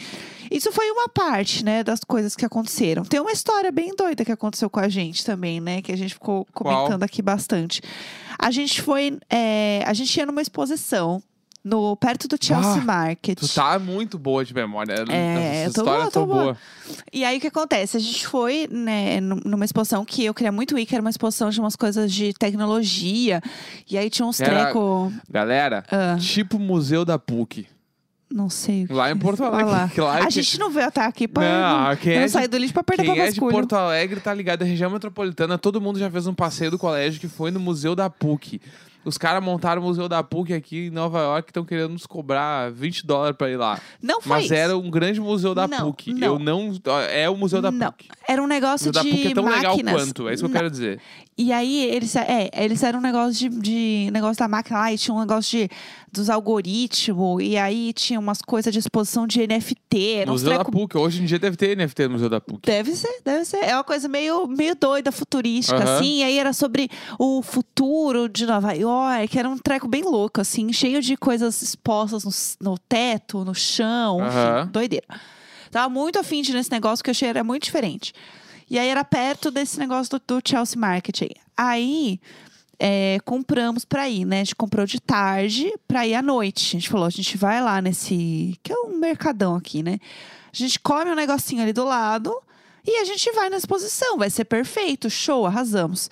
Isso 0.51 0.73
foi 0.73 0.91
uma 0.91 1.09
parte, 1.09 1.63
né, 1.65 1.85
das 1.85 2.01
coisas 2.03 2.35
que 2.35 2.45
aconteceram. 2.45 3.05
Tem 3.05 3.21
uma 3.21 3.33
história 3.33 3.71
bem 3.71 3.95
doida 3.95 4.25
que 4.25 4.33
aconteceu 4.33 4.71
com 4.71 4.81
a 4.81 4.89
gente 4.89 5.25
também, 5.25 5.61
né, 5.61 5.83
que 5.83 5.93
a 5.93 5.97
gente 5.97 6.15
ficou 6.15 6.38
Qual? 6.53 6.75
comentando 6.85 7.03
aqui 7.03 7.23
bastante. 7.23 7.81
A 8.39 8.51
gente 8.51 8.81
foi, 8.83 9.19
é, 9.31 9.83
a 9.87 9.93
gente 9.93 10.17
ia 10.17 10.25
numa 10.27 10.41
exposição 10.43 11.23
no 11.65 11.97
perto 11.97 12.29
do 12.29 12.37
Chelsea 12.41 12.81
Ah, 12.81 12.85
Market. 12.85 13.39
Tu 13.41 13.49
tá 13.53 13.79
muito 13.79 14.17
boa 14.19 14.45
de 14.45 14.55
memória. 14.55 14.95
É, 15.11 15.65
Essas 15.65 15.77
eu 15.77 15.85
tô 15.85 15.85
boa, 15.91 15.97
histórias 16.07 16.13
tô 16.15 16.27
boa. 16.27 16.43
boas. 16.45 16.59
E 17.13 17.25
aí 17.25 17.37
o 17.37 17.41
que 17.41 17.49
acontece? 17.49 17.97
A 17.97 18.01
gente 18.01 18.27
foi, 18.27 18.69
né, 18.71 19.21
num- 19.21 19.41
numa 19.45 19.65
exposição 19.65 20.05
que 20.05 20.25
eu 20.25 20.33
queria 20.33 20.53
muito 20.53 20.79
ir, 20.79 20.87
que 20.87 20.95
era 20.95 21.03
uma 21.03 21.11
exposição 21.11 21.51
de 21.51 21.61
umas 21.61 21.75
coisas 21.77 22.11
de 22.13 22.33
tecnologia. 22.33 23.43
E 23.91 23.99
aí 23.99 24.09
tinha 24.09 24.25
uns 24.25 24.41
Era- 24.41 24.65
treco. 24.67 25.13
Galera, 25.29 25.85
Ah. 25.91 26.17
tipo 26.19 26.59
museu 26.59 27.05
da 27.05 27.19
PUC. 27.19 27.67
Não 28.39 28.49
sei. 28.49 28.85
o 28.85 28.87
que- 28.87 28.93
Lá 28.95 29.11
em 29.11 29.17
Porto 29.17 29.43
Alegre. 29.43 29.73
lá. 30.01 30.19
é 30.19 30.23
A 30.23 30.27
que- 30.27 30.31
gente 30.31 30.61
não 30.61 30.71
veio 30.71 30.87
até 30.87 31.01
aqui 31.05 31.27
pra 31.27 31.43
Não, 31.43 31.97
pra 31.97 32.13
é 32.13 32.19
não 32.21 32.25
de- 32.27 32.31
sair 32.31 32.47
do 32.47 32.57
lixo 32.57 32.73
pra 32.73 32.85
perder 32.85 33.03
Quem 33.05 33.15
pra 33.17 33.25
é 33.25 33.31
de. 33.33 33.41
Porto 33.41 33.75
Alegre 33.75 34.21
tá 34.21 34.33
ligado, 34.33 34.63
a 34.63 34.65
região 34.65 34.89
metropolitana, 34.91 35.59
todo 35.59 35.81
mundo 35.81 35.99
já 35.99 36.09
fez 36.09 36.29
um 36.29 36.35
passeio 36.35 36.71
do 36.71 36.79
colégio 36.79 37.19
que 37.21 37.27
foi 37.27 37.51
no 37.51 37.59
Museu 37.59 37.97
da 37.97 38.09
PUC. 38.09 38.61
Os 39.05 39.17
caras 39.17 39.43
montaram 39.43 39.81
o 39.81 39.85
Museu 39.85 40.09
da 40.09 40.23
PUC 40.23 40.53
aqui 40.53 40.87
em 40.89 40.91
Nova 40.91 41.21
York 41.21 41.49
e 41.49 41.51
estão 41.51 41.65
querendo 41.65 41.93
nos 41.93 42.05
cobrar 42.07 42.71
20 42.71 43.07
dólares 43.07 43.37
pra 43.39 43.49
ir 43.49 43.57
lá. 43.57 43.81
Não 44.03 44.21
foi 44.21 44.31
Mas 44.37 44.45
isso. 44.47 44.55
era 44.55 44.77
um 44.77 44.91
grande 44.91 45.19
museu 45.21 45.55
da 45.55 45.67
Não, 45.67 45.79
PUC. 45.93 46.13
não. 46.13 46.27
Eu 46.35 46.39
não. 46.39 46.73
É 47.11 47.31
o 47.31 47.37
Museu 47.37 47.63
da 47.63 47.71
Não, 47.71 47.91
PUC. 47.93 48.09
era 48.29 48.43
um 48.43 48.45
O 48.45 48.49
negócio 48.49 48.89
Museu 48.89 48.93
da 48.93 49.03
de 49.03 49.11
PUC 49.11 49.29
é 49.29 49.35
tão 49.35 49.45
legal 49.45 49.73
máquinas. 49.77 49.95
quanto. 49.95 50.29
É 50.29 50.35
isso 50.35 50.45
que 50.45 50.51
eu 50.51 50.53
quero 50.53 50.71
dizer. 50.71 51.01
E 51.41 51.53
aí, 51.53 51.85
eles, 51.85 52.17
é, 52.17 52.51
eles 52.53 52.83
eram 52.83 52.99
um 52.99 53.03
negócio 53.03 53.33
de, 53.33 53.49
de 53.61 54.11
negócio 54.13 54.37
da 54.39 54.49
máquina 54.49 54.79
lá, 54.81 54.93
e 54.93 54.99
tinha 54.99 55.15
um 55.15 55.21
negócio 55.21 55.57
de, 55.57 55.71
dos 56.13 56.29
algoritmos, 56.29 57.43
e 57.43 57.57
aí 57.57 57.93
tinha 57.93 58.19
umas 58.19 58.43
coisas 58.43 58.73
de 58.73 58.79
exposição 58.81 59.25
de 59.27 59.47
NFT. 59.47 60.25
Museu 60.27 60.49
da 60.51 60.57
treco- 60.57 60.73
PUC. 60.73 60.99
Hoje 60.99 61.23
em 61.23 61.27
dia 61.27 61.39
deve 61.39 61.57
ter 61.57 61.77
NFT 61.77 62.05
no 62.09 62.11
Museu 62.15 62.29
da 62.29 62.41
PUC. 62.41 62.63
Deve 62.67 62.93
ser, 62.97 63.21
deve 63.25 63.45
ser. 63.45 63.59
É 63.59 63.75
uma 63.75 63.85
coisa 63.85 64.09
meio, 64.09 64.49
meio 64.49 64.75
doida, 64.75 65.13
futurística, 65.13 65.79
Aham. 65.79 65.97
assim. 65.99 66.19
E 66.19 66.23
aí 66.25 66.39
era 66.39 66.53
sobre 66.53 66.91
o 67.19 67.41
futuro 67.41 68.29
de 68.29 68.45
Nova 68.45 68.73
York. 68.73 68.88
Era 69.37 69.49
um 69.49 69.59
treco 69.59 69.89
bem 69.89 70.03
louco, 70.03 70.41
assim, 70.41 70.73
cheio 70.73 71.01
de 71.01 71.17
coisas 71.17 71.63
expostas 71.63 72.25
no, 72.61 72.71
no 72.73 72.79
teto, 72.79 73.45
no 73.45 73.55
chão, 73.55 74.21
Aham. 74.21 74.63
enfim, 74.63 74.73
doideira. 74.73 75.07
Tava 75.71 75.89
muito 75.89 76.19
afim 76.19 76.43
de 76.43 76.51
ir 76.51 76.55
nesse 76.55 76.71
negócio 76.71 77.03
que 77.03 77.11
eu 77.11 77.13
achei 77.13 77.29
era 77.29 77.45
muito 77.45 77.65
diferente. 77.65 78.13
E 78.71 78.79
aí 78.79 78.89
era 78.89 79.05
perto 79.05 79.51
desse 79.51 79.79
negócio 79.79 80.19
do, 80.19 80.41
do 80.41 80.43
Chelsea 80.47 80.79
Market 80.79 81.23
aí. 81.23 81.35
Aí 81.57 82.21
é, 82.79 83.19
compramos 83.25 83.85
pra 83.85 84.09
ir, 84.09 84.25
né? 84.25 84.41
A 84.41 84.45
gente 84.45 84.55
comprou 84.55 84.87
de 84.87 85.01
tarde 85.01 85.73
pra 85.87 86.07
ir 86.07 86.15
à 86.15 86.23
noite. 86.23 86.77
A 86.77 86.81
gente 86.81 86.89
falou, 86.89 87.07
a 87.07 87.11
gente 87.11 87.37
vai 87.37 87.63
lá 87.63 87.81
nesse. 87.81 88.59
que 88.63 88.73
é 88.73 88.77
um 88.77 88.99
mercadão 88.99 89.57
aqui, 89.57 89.83
né? 89.83 89.99
A 90.53 90.57
gente 90.57 90.79
come 90.81 91.11
um 91.11 91.15
negocinho 91.15 91.63
ali 91.63 91.73
do 91.73 91.85
lado 91.85 92.35
e 92.87 93.01
a 93.01 93.05
gente 93.05 93.31
vai 93.33 93.51
na 93.51 93.57
exposição. 93.57 94.17
Vai 94.17 94.31
ser 94.31 94.45
perfeito, 94.45 95.11
show, 95.11 95.45
arrasamos. 95.47 96.09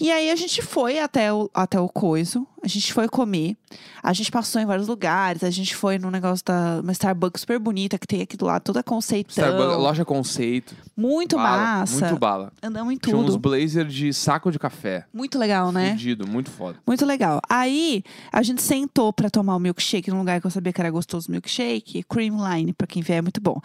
E 0.00 0.10
aí 0.10 0.30
a 0.30 0.36
gente 0.36 0.60
foi 0.62 0.98
até 0.98 1.32
o, 1.32 1.50
até 1.54 1.78
o 1.78 1.88
coiso, 1.88 2.46
a 2.62 2.66
gente 2.68 2.92
foi 2.92 3.08
comer, 3.08 3.56
a 4.02 4.12
gente 4.12 4.30
passou 4.30 4.60
em 4.60 4.66
vários 4.66 4.88
lugares, 4.88 5.44
a 5.44 5.50
gente 5.50 5.76
foi 5.76 5.98
num 5.98 6.10
negócio 6.10 6.44
da 6.44 6.80
uma 6.82 6.92
Starbucks 6.92 7.42
super 7.42 7.58
bonita 7.58 7.98
que 7.98 8.06
tem 8.06 8.22
aqui 8.22 8.36
do 8.36 8.44
lado, 8.46 8.62
toda 8.62 8.82
conceitão. 8.82 9.30
Starbucks, 9.30 9.76
loja 9.76 10.04
conceito. 10.04 10.74
Muito 10.96 11.36
bala, 11.36 11.56
massa. 11.62 12.06
Muito 12.06 12.18
bala. 12.18 12.52
Andamos 12.62 12.92
em 12.92 12.96
Tinha 12.96 13.16
uns 13.16 13.26
tudo. 13.26 13.38
blazer 13.38 13.84
de 13.86 14.12
saco 14.12 14.50
de 14.50 14.58
café. 14.58 15.04
Muito 15.12 15.38
legal, 15.38 15.70
né? 15.70 15.90
Fudido, 15.90 16.26
muito 16.26 16.50
foda. 16.50 16.78
Muito 16.86 17.04
legal. 17.04 17.40
Aí, 17.48 18.02
a 18.32 18.42
gente 18.42 18.62
sentou 18.62 19.12
pra 19.12 19.28
tomar 19.30 19.56
o 19.56 19.58
milkshake 19.60 20.10
num 20.10 20.18
lugar 20.18 20.40
que 20.40 20.46
eu 20.46 20.50
sabia 20.50 20.72
que 20.72 20.80
era 20.80 20.90
gostoso 20.90 21.30
milkshake. 21.30 22.02
Cream 22.04 22.36
Line, 22.52 22.72
pra 22.72 22.86
quem 22.86 23.02
vier, 23.02 23.18
é 23.18 23.22
muito 23.22 23.40
bom. 23.40 23.60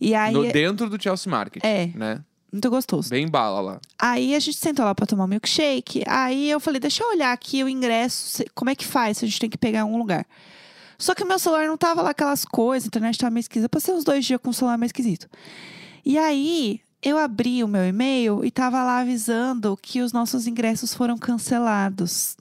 E 0.00 0.14
aí, 0.14 0.32
No- 0.32 0.50
dentro 0.52 0.88
do 0.88 1.02
Chelsea 1.02 1.30
Market. 1.30 1.62
É. 1.64 1.86
Né? 1.94 2.20
Muito 2.54 2.70
gostoso. 2.70 3.10
Bem 3.10 3.28
bala 3.28 3.60
lá. 3.60 3.80
Aí, 3.98 4.34
a 4.34 4.38
gente 4.38 4.56
sentou 4.56 4.84
lá 4.84 4.94
pra 4.94 5.06
tomar 5.06 5.24
o 5.24 5.28
milkshake. 5.28 6.02
Aí, 6.06 6.48
eu 6.48 6.60
falei, 6.60 6.80
deixa 6.80 7.02
eu 7.02 7.08
olhar 7.08 7.32
aqui 7.32 7.62
o 7.64 7.68
ingresso, 7.68 8.42
como 8.54 8.70
é 8.70 8.74
que 8.74 8.84
faz, 8.86 9.18
se 9.18 9.24
a 9.24 9.28
gente 9.28 9.40
tem 9.40 9.50
que 9.50 9.58
pegar 9.58 9.80
em 9.80 9.82
algum 9.82 9.98
lugar. 9.98 10.24
Só 10.96 11.14
que 11.14 11.24
o 11.24 11.26
meu 11.26 11.38
celular 11.38 11.66
não 11.66 11.76
tava 11.76 12.00
lá 12.02 12.10
aquelas 12.10 12.44
coisas, 12.44 12.86
a 12.86 12.88
internet 12.88 13.18
tava 13.18 13.30
meio 13.30 13.40
esquisita. 13.40 13.66
Eu 13.66 13.70
passei 13.70 13.92
uns 13.92 14.04
dois 14.04 14.24
dias 14.24 14.40
com 14.40 14.50
o 14.50 14.54
celular 14.54 14.78
meio 14.78 14.86
esquisito. 14.86 15.28
E 16.04 16.16
aí, 16.16 16.80
eu 17.02 17.18
abri 17.18 17.62
o 17.62 17.68
meu 17.68 17.86
e-mail 17.86 18.44
e 18.44 18.50
tava 18.50 18.82
lá 18.82 19.00
avisando 19.00 19.76
que 19.76 20.00
os 20.00 20.12
nossos 20.12 20.46
ingressos 20.46 20.94
foram 20.94 21.18
cancelados 21.18 22.36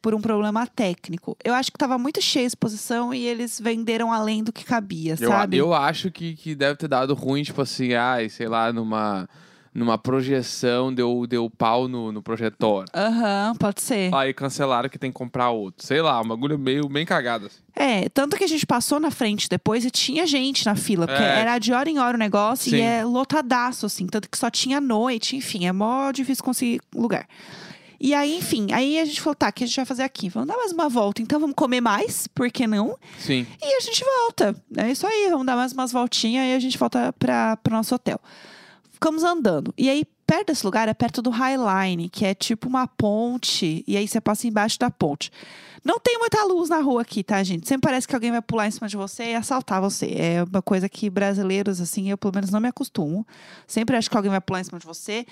por 0.00 0.14
um 0.14 0.20
problema 0.20 0.66
técnico. 0.66 1.34
Eu 1.42 1.54
acho 1.54 1.72
que 1.72 1.78
tava 1.78 1.96
muito 1.96 2.20
cheia 2.20 2.44
a 2.44 2.46
exposição 2.46 3.14
e 3.14 3.24
eles 3.24 3.58
venderam 3.58 4.12
além 4.12 4.44
do 4.44 4.52
que 4.52 4.62
cabia, 4.62 5.16
Eu, 5.18 5.30
sabe? 5.30 5.56
eu 5.56 5.72
acho 5.72 6.10
que, 6.10 6.36
que 6.36 6.54
deve 6.54 6.76
ter 6.76 6.88
dado 6.88 7.14
ruim, 7.14 7.42
tipo 7.42 7.62
assim, 7.62 7.94
ai, 7.94 8.28
sei 8.28 8.46
lá, 8.46 8.70
numa, 8.70 9.26
numa 9.74 9.98
projeção, 9.98 10.94
deu, 10.94 11.26
deu 11.26 11.50
pau 11.50 11.88
no, 11.88 12.12
no 12.12 12.22
projetor. 12.22 12.84
Aham, 12.94 13.54
pode 13.58 13.82
ser. 13.82 14.14
Aí 14.14 14.32
cancelaram 14.32 14.88
que 14.88 14.98
tem 14.98 15.10
que 15.10 15.16
comprar 15.18 15.50
outro. 15.50 15.84
Sei 15.84 16.00
lá, 16.00 16.20
um 16.20 16.28
bagulho 16.28 16.56
meio 16.58 16.88
bem 16.88 17.04
cagado. 17.04 17.46
Assim. 17.46 17.58
É, 17.74 18.08
tanto 18.08 18.36
que 18.36 18.44
a 18.44 18.48
gente 18.48 18.64
passou 18.64 19.00
na 19.00 19.10
frente 19.10 19.48
depois 19.48 19.84
e 19.84 19.90
tinha 19.90 20.26
gente 20.26 20.64
na 20.64 20.76
fila, 20.76 21.06
porque 21.08 21.20
É. 21.22 21.40
era 21.40 21.58
de 21.58 21.72
hora 21.72 21.90
em 21.90 21.98
hora 21.98 22.16
o 22.16 22.20
negócio 22.20 22.70
Sim. 22.70 22.76
e 22.76 22.80
é 22.80 23.04
lotadaço, 23.04 23.84
assim, 23.86 24.06
tanto 24.06 24.30
que 24.30 24.38
só 24.38 24.48
tinha 24.48 24.80
noite, 24.80 25.34
enfim, 25.36 25.66
é 25.66 25.72
mó 25.72 26.12
difícil 26.12 26.44
conseguir 26.44 26.80
lugar. 26.94 27.26
E 28.00 28.12
aí, 28.12 28.36
enfim, 28.36 28.70
aí 28.72 28.98
a 29.00 29.04
gente 29.04 29.20
falou, 29.20 29.34
tá, 29.34 29.48
o 29.48 29.52
que 29.52 29.64
a 29.64 29.66
gente 29.66 29.76
vai 29.76 29.84
fazer 29.86 30.02
aqui? 30.02 30.28
Vamos 30.28 30.48
dar 30.48 30.56
mais 30.56 30.72
uma 30.72 30.88
volta, 30.88 31.22
então 31.22 31.40
vamos 31.40 31.54
comer 31.56 31.80
mais, 31.80 32.26
por 32.28 32.50
que 32.50 32.66
não? 32.66 32.96
Sim. 33.18 33.46
E 33.62 33.76
a 33.76 33.80
gente 33.80 34.04
volta. 34.04 34.54
É 34.76 34.90
isso 34.90 35.06
aí, 35.06 35.28
vamos 35.30 35.46
dar 35.46 35.56
mais 35.56 35.72
umas 35.72 35.90
voltinhas 35.90 36.46
e 36.46 36.54
a 36.54 36.58
gente 36.60 36.76
volta 36.76 37.12
para 37.18 37.58
o 37.66 37.70
nosso 37.70 37.94
hotel. 37.94 38.20
Ficamos 39.04 39.22
andando. 39.22 39.74
E 39.76 39.90
aí, 39.90 40.06
perto 40.26 40.46
desse 40.46 40.64
lugar, 40.64 40.88
é 40.88 40.94
perto 40.94 41.20
do 41.20 41.28
High 41.28 41.58
Line, 41.58 42.08
que 42.08 42.24
é 42.24 42.34
tipo 42.34 42.66
uma 42.70 42.86
ponte, 42.86 43.84
e 43.86 43.98
aí 43.98 44.08
você 44.08 44.18
passa 44.18 44.46
embaixo 44.46 44.78
da 44.78 44.90
ponte. 44.90 45.30
Não 45.84 46.00
tem 46.00 46.18
muita 46.18 46.42
luz 46.44 46.70
na 46.70 46.80
rua 46.80 47.02
aqui, 47.02 47.22
tá, 47.22 47.42
gente? 47.42 47.68
Sempre 47.68 47.88
parece 47.88 48.08
que 48.08 48.14
alguém 48.14 48.30
vai 48.30 48.40
pular 48.40 48.66
em 48.66 48.70
cima 48.70 48.88
de 48.88 48.96
você 48.96 49.32
e 49.32 49.34
assaltar 49.34 49.82
você. 49.82 50.06
É 50.16 50.42
uma 50.50 50.62
coisa 50.62 50.88
que 50.88 51.10
brasileiros, 51.10 51.78
assim, 51.80 52.10
eu 52.10 52.16
pelo 52.16 52.32
menos 52.34 52.50
não 52.50 52.58
me 52.58 52.68
acostumo. 52.68 53.26
Sempre 53.66 53.94
acho 53.96 54.08
que 54.10 54.16
alguém 54.16 54.30
vai 54.30 54.40
pular 54.40 54.60
em 54.60 54.64
cima 54.64 54.78
de 54.78 54.86
você. 54.86 55.26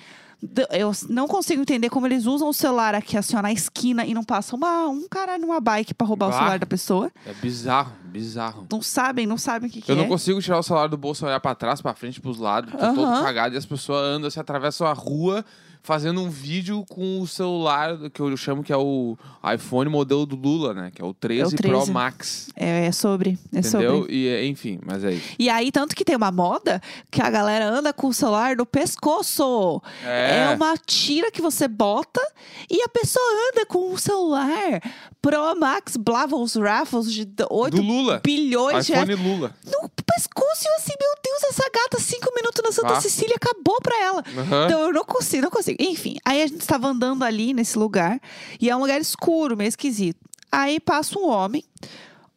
Eu 0.71 0.91
não 1.09 1.27
consigo 1.27 1.61
entender 1.61 1.89
como 1.89 2.05
eles 2.05 2.25
usam 2.25 2.49
o 2.49 2.53
celular 2.53 2.93
aqui, 2.93 3.17
assim, 3.17 3.35
ó, 3.35 3.41
na 3.41 3.51
esquina 3.51 4.05
e 4.05 4.13
não 4.13 4.23
passam 4.23 4.57
uma, 4.57 4.87
um 4.89 5.07
cara 5.07 5.37
numa 5.39 5.59
bike 5.59 5.93
pra 5.93 6.05
roubar 6.05 6.27
o 6.29 6.33
celular 6.33 6.59
da 6.59 6.65
pessoa. 6.65 7.09
É 7.25 7.33
bizarro, 7.33 7.93
bizarro. 8.03 8.67
Não 8.69 8.81
sabem, 8.81 9.25
não 9.25 9.37
sabem 9.37 9.69
o 9.69 9.71
que, 9.71 9.81
que 9.81 9.89
Eu 9.91 9.95
é. 9.95 9.97
não 9.97 10.07
consigo 10.07 10.39
tirar 10.41 10.59
o 10.59 10.63
celular 10.63 10.87
do 10.87 10.97
bolso 10.97 11.23
e 11.23 11.27
olhar 11.27 11.39
pra 11.39 11.55
trás, 11.55 11.81
pra 11.81 11.93
frente, 11.95 12.19
pros 12.21 12.37
lados. 12.37 12.71
Tô 12.71 12.77
todo 12.77 13.05
Aham. 13.05 13.23
cagado 13.23 13.55
e 13.55 13.57
as 13.57 13.65
pessoas 13.65 14.03
andam, 14.03 14.29
se 14.29 14.39
atravessam 14.39 14.85
a 14.85 14.93
rua 14.93 15.43
fazendo 15.83 16.21
um 16.21 16.29
vídeo 16.29 16.85
com 16.89 17.19
o 17.19 17.27
celular 17.27 17.97
que 18.09 18.21
eu 18.21 18.35
chamo 18.37 18.63
que 18.63 18.71
é 18.71 18.77
o 18.77 19.17
iPhone 19.53 19.89
modelo 19.89 20.25
do 20.25 20.35
Lula, 20.37 20.73
né? 20.73 20.91
Que 20.95 21.01
é 21.01 21.05
o 21.05 21.13
13, 21.13 21.55
Pro 21.57 21.67
13. 21.69 21.91
Max. 21.91 22.49
É, 22.55 22.85
é 22.85 22.91
sobre, 22.93 23.37
é 23.53 23.59
Entendeu? 23.59 23.97
sobre. 23.99 24.13
E 24.15 24.27
é- 24.29 24.45
enfim, 24.45 24.79
mas 24.85 25.03
é 25.03 25.11
isso. 25.11 25.35
E 25.37 25.49
aí, 25.49 25.71
tanto 25.71 25.95
que 25.95 26.05
tem 26.05 26.15
uma 26.15 26.31
moda 26.31 26.81
que 27.11 27.21
a 27.21 27.29
galera 27.29 27.67
anda 27.69 27.91
com 27.91 28.07
o 28.07 28.13
celular 28.13 28.55
no 28.55 28.65
pescoço. 28.65 29.81
É. 30.05 30.53
uma 30.55 30.75
tira 30.77 31.29
que 31.31 31.41
você 31.41 31.67
bota 31.67 32.21
e 32.69 32.81
a 32.81 32.87
pessoa 32.89 33.23
anda 33.51 33.65
com 33.65 33.91
o 33.91 33.97
celular 33.97 34.81
Pro 35.21 35.55
Max 35.59 35.97
Blavos 35.97 36.55
Raffles 36.55 37.11
de 37.11 37.27
8 37.49 37.75
Do 37.77 37.81
Lula. 37.81 38.21
bilhões 38.23 38.85
de 38.85 38.93
reais 38.93 39.09
iPhone 39.09 39.29
Lula. 39.29 39.55
no 39.65 39.89
pescoço. 40.05 40.63
E 40.63 40.67
eu 40.67 40.75
assim, 40.75 40.93
meu 40.99 41.09
Deus, 41.23 41.43
essa 41.49 41.63
gata, 41.69 41.99
cinco 41.99 42.31
minutos 42.35 42.61
na 42.63 42.71
Santa 42.71 42.93
Ah. 42.97 43.01
Cecília, 43.01 43.35
acabou 43.35 43.79
pra 43.81 43.95
ela. 44.01 44.23
Aham. 44.37 44.65
Então 44.65 44.79
eu 44.81 44.93
não 44.93 45.03
consigo, 45.03 45.43
não 45.43 45.49
consigo. 45.49 45.72
Enfim, 45.79 46.17
aí 46.25 46.41
a 46.41 46.47
gente 46.47 46.61
estava 46.61 46.87
andando 46.87 47.23
ali 47.23 47.53
nesse 47.53 47.77
lugar 47.77 48.19
e 48.59 48.69
é 48.69 48.75
um 48.75 48.79
lugar 48.79 48.99
escuro, 48.99 49.57
meio 49.57 49.67
esquisito. 49.67 50.19
Aí 50.51 50.79
passa 50.79 51.17
um 51.17 51.27
homem, 51.27 51.63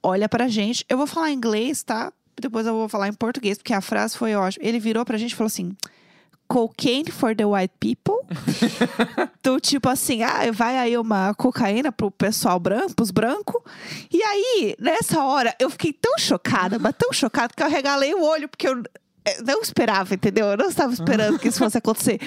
olha 0.03 0.29
pra 0.29 0.49
gente. 0.49 0.85
Eu 0.89 0.97
vou 0.97 1.07
falar 1.07 1.31
inglês, 1.33 1.83
tá? 1.83 2.13
Depois 2.41 2.67
eu 2.67 2.75
vou 2.75 2.89
falar 2.89 3.09
em 3.09 3.13
português, 3.13 3.59
porque 3.59 3.73
a 3.73 3.81
frase 3.81 4.17
foi 4.17 4.35
ótima. 4.35 4.67
Ele 4.67 4.79
virou 4.79 5.05
pra 5.05 5.19
gente 5.19 5.33
e 5.33 5.35
falou 5.35 5.49
assim: 5.49 5.75
Cocaine 6.49 7.11
for 7.11 7.35
the 7.35 7.45
white 7.45 7.75
people. 7.81 8.21
do 9.43 9.61
tipo 9.61 9.89
assim, 9.89 10.23
ah, 10.23 10.51
vai 10.53 10.77
aí 10.79 10.97
uma 10.97 11.35
cocaína 11.35 11.93
pro 11.93 12.11
pessoal 12.11 12.59
branco, 12.59 12.95
pros 12.95 13.11
brancos. 13.11 13.61
E 14.13 14.23
aí, 14.23 14.77
nessa 14.79 15.23
hora, 15.25 15.55
eu 15.59 15.71
fiquei 15.71 15.93
tão 15.93 16.19
chocada, 16.19 16.79
mas 16.79 16.95
tão 16.99 17.13
chocada, 17.13 17.53
que 17.55 17.63
eu 17.63 17.69
regalei 17.69 18.15
o 18.15 18.23
olho, 18.23 18.49
porque 18.49 18.69
eu 18.69 18.83
não 19.45 19.61
esperava, 19.61 20.15
entendeu? 20.15 20.47
Eu 20.47 20.57
não 20.57 20.69
estava 20.69 20.93
esperando 20.93 21.39
que 21.39 21.49
isso 21.49 21.59
fosse 21.59 21.79
acontecer. 21.79 22.21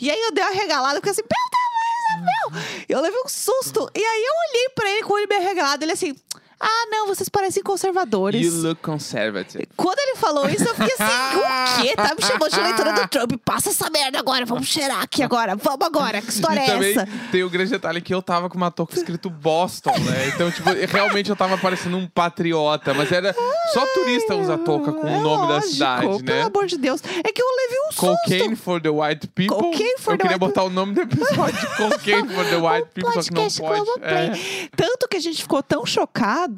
E 0.00 0.10
aí 0.10 0.20
eu 0.20 0.32
dei 0.32 0.44
uma 0.44 0.52
regalada, 0.52 1.00
porque 1.00 1.10
assim, 1.10 1.22
meu 1.22 2.22
Deus, 2.22 2.52
meu! 2.52 2.62
Eu 2.88 3.00
levei 3.00 3.20
um 3.24 3.28
susto. 3.28 3.90
E 3.94 4.02
aí 4.02 4.24
eu 4.24 4.50
olhei 4.50 4.68
pra 4.74 4.90
ele 4.90 5.02
com 5.02 5.12
o 5.12 5.16
olho 5.16 5.26
meio 5.28 5.42
regalado, 5.42 5.84
ele 5.84 5.92
assim, 5.92 6.14
ah, 6.62 6.86
não, 6.90 7.06
vocês 7.08 7.28
parecem 7.28 7.62
conservadores. 7.62 8.40
You 8.46 8.62
look 8.62 8.80
conservative. 8.82 9.66
Quando 9.76 9.98
ele 9.98 10.16
falou 10.16 10.48
isso, 10.48 10.64
eu 10.64 10.74
fiquei 10.74 10.94
assim, 10.98 11.36
o 11.36 11.82
quê? 11.82 11.96
Tá 11.96 12.14
me 12.14 12.22
chamando 12.22 12.50
de 12.50 12.60
leitora 12.60 12.92
do 12.92 13.08
Trump. 13.10 13.32
Passa 13.44 13.70
essa 13.70 13.90
merda 13.90 14.18
agora, 14.18 14.46
vamos 14.46 14.68
cheirar 14.68 15.02
aqui 15.02 15.22
agora. 15.22 15.56
Vamos 15.56 15.84
agora, 15.86 16.22
que 16.22 16.30
história 16.30 16.60
e 16.60 16.62
é 16.62 16.66
também 16.66 16.90
essa? 16.92 17.08
tem 17.30 17.42
o 17.42 17.50
grande 17.50 17.70
detalhe 17.70 18.00
que 18.00 18.14
eu 18.14 18.22
tava 18.22 18.48
com 18.48 18.56
uma 18.56 18.70
touca 18.70 18.94
escrito 18.96 19.28
Boston, 19.28 19.90
né? 19.98 20.28
Então, 20.34 20.50
tipo, 20.50 20.70
realmente 20.88 21.28
eu 21.30 21.36
tava 21.36 21.58
parecendo 21.58 21.96
um 21.96 22.06
patriota, 22.06 22.94
mas 22.94 23.10
era 23.10 23.34
só 23.72 23.84
turista 23.86 24.34
usa 24.36 24.56
touca 24.58 24.92
com 24.92 25.08
É 25.08 25.18
o 25.18 25.20
nome 25.20 25.46
da 25.48 25.54
lógico, 25.54 25.72
cidade, 25.72 26.00
Pelo 26.22 26.38
né? 26.38 26.42
amor 26.42 26.66
de 26.66 26.78
Deus. 26.78 27.00
É 27.24 27.32
que 27.32 27.42
eu 27.42 27.46
levei 27.56 27.78
um 27.80 27.94
Cocaine 27.96 28.48
susto. 28.50 28.64
for 28.64 28.80
the 28.80 28.88
white 28.90 29.26
people. 29.28 29.56
Cocaine 29.56 29.98
for 29.98 30.12
eu 30.14 30.18
the 30.18 30.22
queria 30.22 30.36
white 30.36 30.38
botar 30.38 30.62
o 30.64 30.70
nome 30.70 30.94
do 30.94 31.00
episódio 31.02 31.58
de 31.58 31.66
Cocaine 31.76 32.28
for 32.28 32.44
the 32.44 32.56
white 32.62 32.88
people, 32.94 33.12
só 33.14 33.22
que 33.22 33.34
não 33.34 33.48
pode. 33.48 33.90
É. 34.04 34.32
Tanto 34.76 35.08
que 35.08 35.16
a 35.16 35.20
gente 35.20 35.42
ficou 35.42 35.62
tão 35.62 35.84
chocado, 35.86 36.51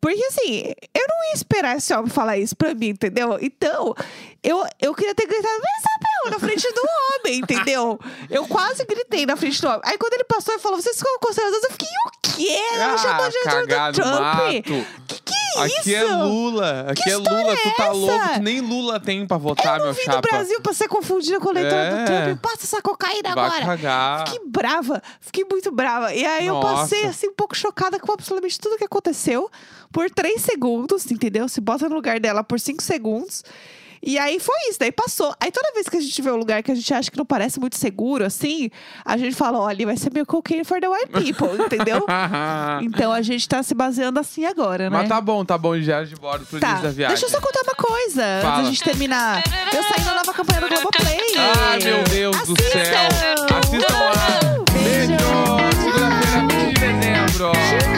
porque 0.00 0.24
assim, 0.24 0.72
eu 0.94 1.06
não 1.08 1.24
ia 1.28 1.34
esperar 1.34 1.76
esse 1.76 1.92
homem 1.94 2.10
falar 2.10 2.38
isso 2.38 2.56
pra 2.56 2.74
mim, 2.74 2.88
entendeu? 2.88 3.38
Então, 3.40 3.94
eu, 4.42 4.64
eu 4.80 4.94
queria 4.94 5.14
ter 5.14 5.26
gritado, 5.26 5.60
mas 5.62 5.82
Isabel, 6.24 6.30
na 6.30 6.38
frente 6.38 6.72
do 6.72 6.82
homem, 6.82 7.38
entendeu? 7.40 8.00
Eu 8.30 8.46
quase 8.46 8.84
gritei 8.84 9.26
na 9.26 9.36
frente 9.36 9.60
do 9.60 9.68
homem. 9.68 9.80
Aí 9.84 9.98
quando 9.98 10.14
ele 10.14 10.24
passou 10.24 10.54
e 10.54 10.58
falou, 10.58 10.80
vocês 10.80 10.96
ficam 10.96 11.18
conservadores, 11.20 11.64
eu 11.64 11.70
fiquei, 11.70 11.88
o 11.88 12.10
quê? 12.22 12.58
Ela 12.74 12.94
Ah, 12.94 12.98
chamou 12.98 13.28
de 13.30 13.36
eleitor 13.36 13.92
do 13.92 13.92
Trump. 14.02 14.20
mato. 14.20 14.62
Que 15.06 15.20
que 15.22 15.34
é 15.34 15.62
Aqui 15.62 15.80
isso? 15.80 15.90
é 15.96 16.04
Lula. 16.04 16.86
Aqui 16.90 17.02
Que 17.02 17.10
é 17.10 17.16
Lula. 17.16 17.30
história 17.54 17.56
Tu 17.62 17.68
é 17.68 17.72
tá 17.72 17.92
louco. 17.92 18.28
Tu 18.34 18.42
nem 18.42 18.60
Lula 18.60 19.00
tem 19.00 19.26
pra 19.26 19.36
votar, 19.38 19.74
Eu 19.78 19.84
meu 19.84 19.86
não 19.86 19.92
vim 19.94 20.00
do 20.02 20.04
chapa. 20.04 20.20
Brasil 20.28 20.60
pra 20.60 20.72
ser 20.74 20.88
confundida 20.88 21.40
com 21.40 21.48
o 21.48 21.52
eleitor 21.52 21.74
É. 21.78 21.90
do 21.90 22.04
Trump. 22.04 22.40
Passa 22.42 22.64
essa 22.64 22.82
cocaína 22.82 23.34
Vai 23.34 23.46
agora. 23.46 23.64
cagar. 23.66 24.28
Fiquei 24.28 24.46
brava, 24.46 25.02
fiquei 25.20 25.44
muito 25.50 25.72
brava. 25.72 26.12
E 26.14 26.24
aí 26.26 26.46
eu 26.46 26.54
Nossa. 26.54 26.74
passei 26.82 27.04
assim 27.06 27.28
um 27.28 27.34
pouco 27.34 27.56
chocada 27.56 27.98
com 27.98 28.12
absolutamente 28.12 28.58
tudo 28.60 28.76
que 28.76 28.84
aconteceu 28.84 29.50
por 29.90 30.10
três 30.10 30.42
segundos, 30.42 31.10
entendeu? 31.10 31.48
Se 31.48 31.60
bota 31.60 31.88
no 31.88 31.94
lugar 31.94 32.20
dela 32.20 32.44
por 32.44 32.60
cinco 32.60 32.82
segundos. 32.82 33.42
E 34.02 34.18
aí 34.18 34.38
foi 34.38 34.56
isso, 34.68 34.78
daí 34.78 34.92
passou. 34.92 35.34
Aí 35.40 35.50
toda 35.50 35.72
vez 35.72 35.88
que 35.88 35.96
a 35.96 36.00
gente 36.00 36.20
vê 36.22 36.30
um 36.30 36.36
lugar 36.36 36.62
que 36.62 36.70
a 36.70 36.74
gente 36.74 36.92
acha 36.92 37.10
que 37.10 37.16
não 37.16 37.26
parece 37.26 37.58
muito 37.58 37.76
seguro, 37.76 38.24
assim, 38.24 38.70
a 39.04 39.16
gente 39.16 39.34
fala: 39.34 39.58
olha, 39.58 39.86
vai 39.86 39.96
ser 39.96 40.12
meio 40.12 40.26
cocaine 40.26 40.64
for 40.64 40.80
the 40.80 40.88
white 40.88 41.08
people, 41.08 41.56
entendeu? 41.64 42.04
então 42.82 43.12
a 43.12 43.22
gente 43.22 43.48
tá 43.48 43.62
se 43.62 43.74
baseando 43.74 44.20
assim 44.20 44.44
agora, 44.44 44.90
né? 44.90 44.96
Mas 44.96 45.08
tá 45.08 45.20
bom, 45.20 45.44
tá 45.44 45.58
bom, 45.58 45.78
já 45.80 46.04
de 46.04 46.16
bordo 46.16 46.46
pro 46.46 46.60
tá. 46.60 46.68
início 46.68 46.84
da 46.84 46.92
viagem. 46.92 47.16
Deixa 47.16 47.26
eu 47.26 47.30
só 47.30 47.40
contar 47.40 47.60
uma 47.62 47.74
coisa 47.74 48.22
Fala. 48.42 48.54
antes 48.54 48.64
da 48.64 48.70
gente 48.70 48.84
terminar. 48.84 49.42
Eu 49.72 49.82
saí 49.82 50.04
na 50.04 50.14
nova 50.14 50.32
campanha 50.32 50.60
do 50.60 50.68
Globo 50.68 50.90
Play 50.90 51.20
Ai, 51.36 51.78
ah, 51.80 51.84
meu 51.84 52.04
Deus 52.04 52.36
do 52.46 52.62
céu! 52.62 53.08
Assistam 53.58 53.94
lá! 53.94 54.64
Beijo! 54.72 55.06
Beijo. 55.06 55.56
Segunda-feira, 55.82 56.46
de 56.46 56.74
dezembro! 56.74 57.95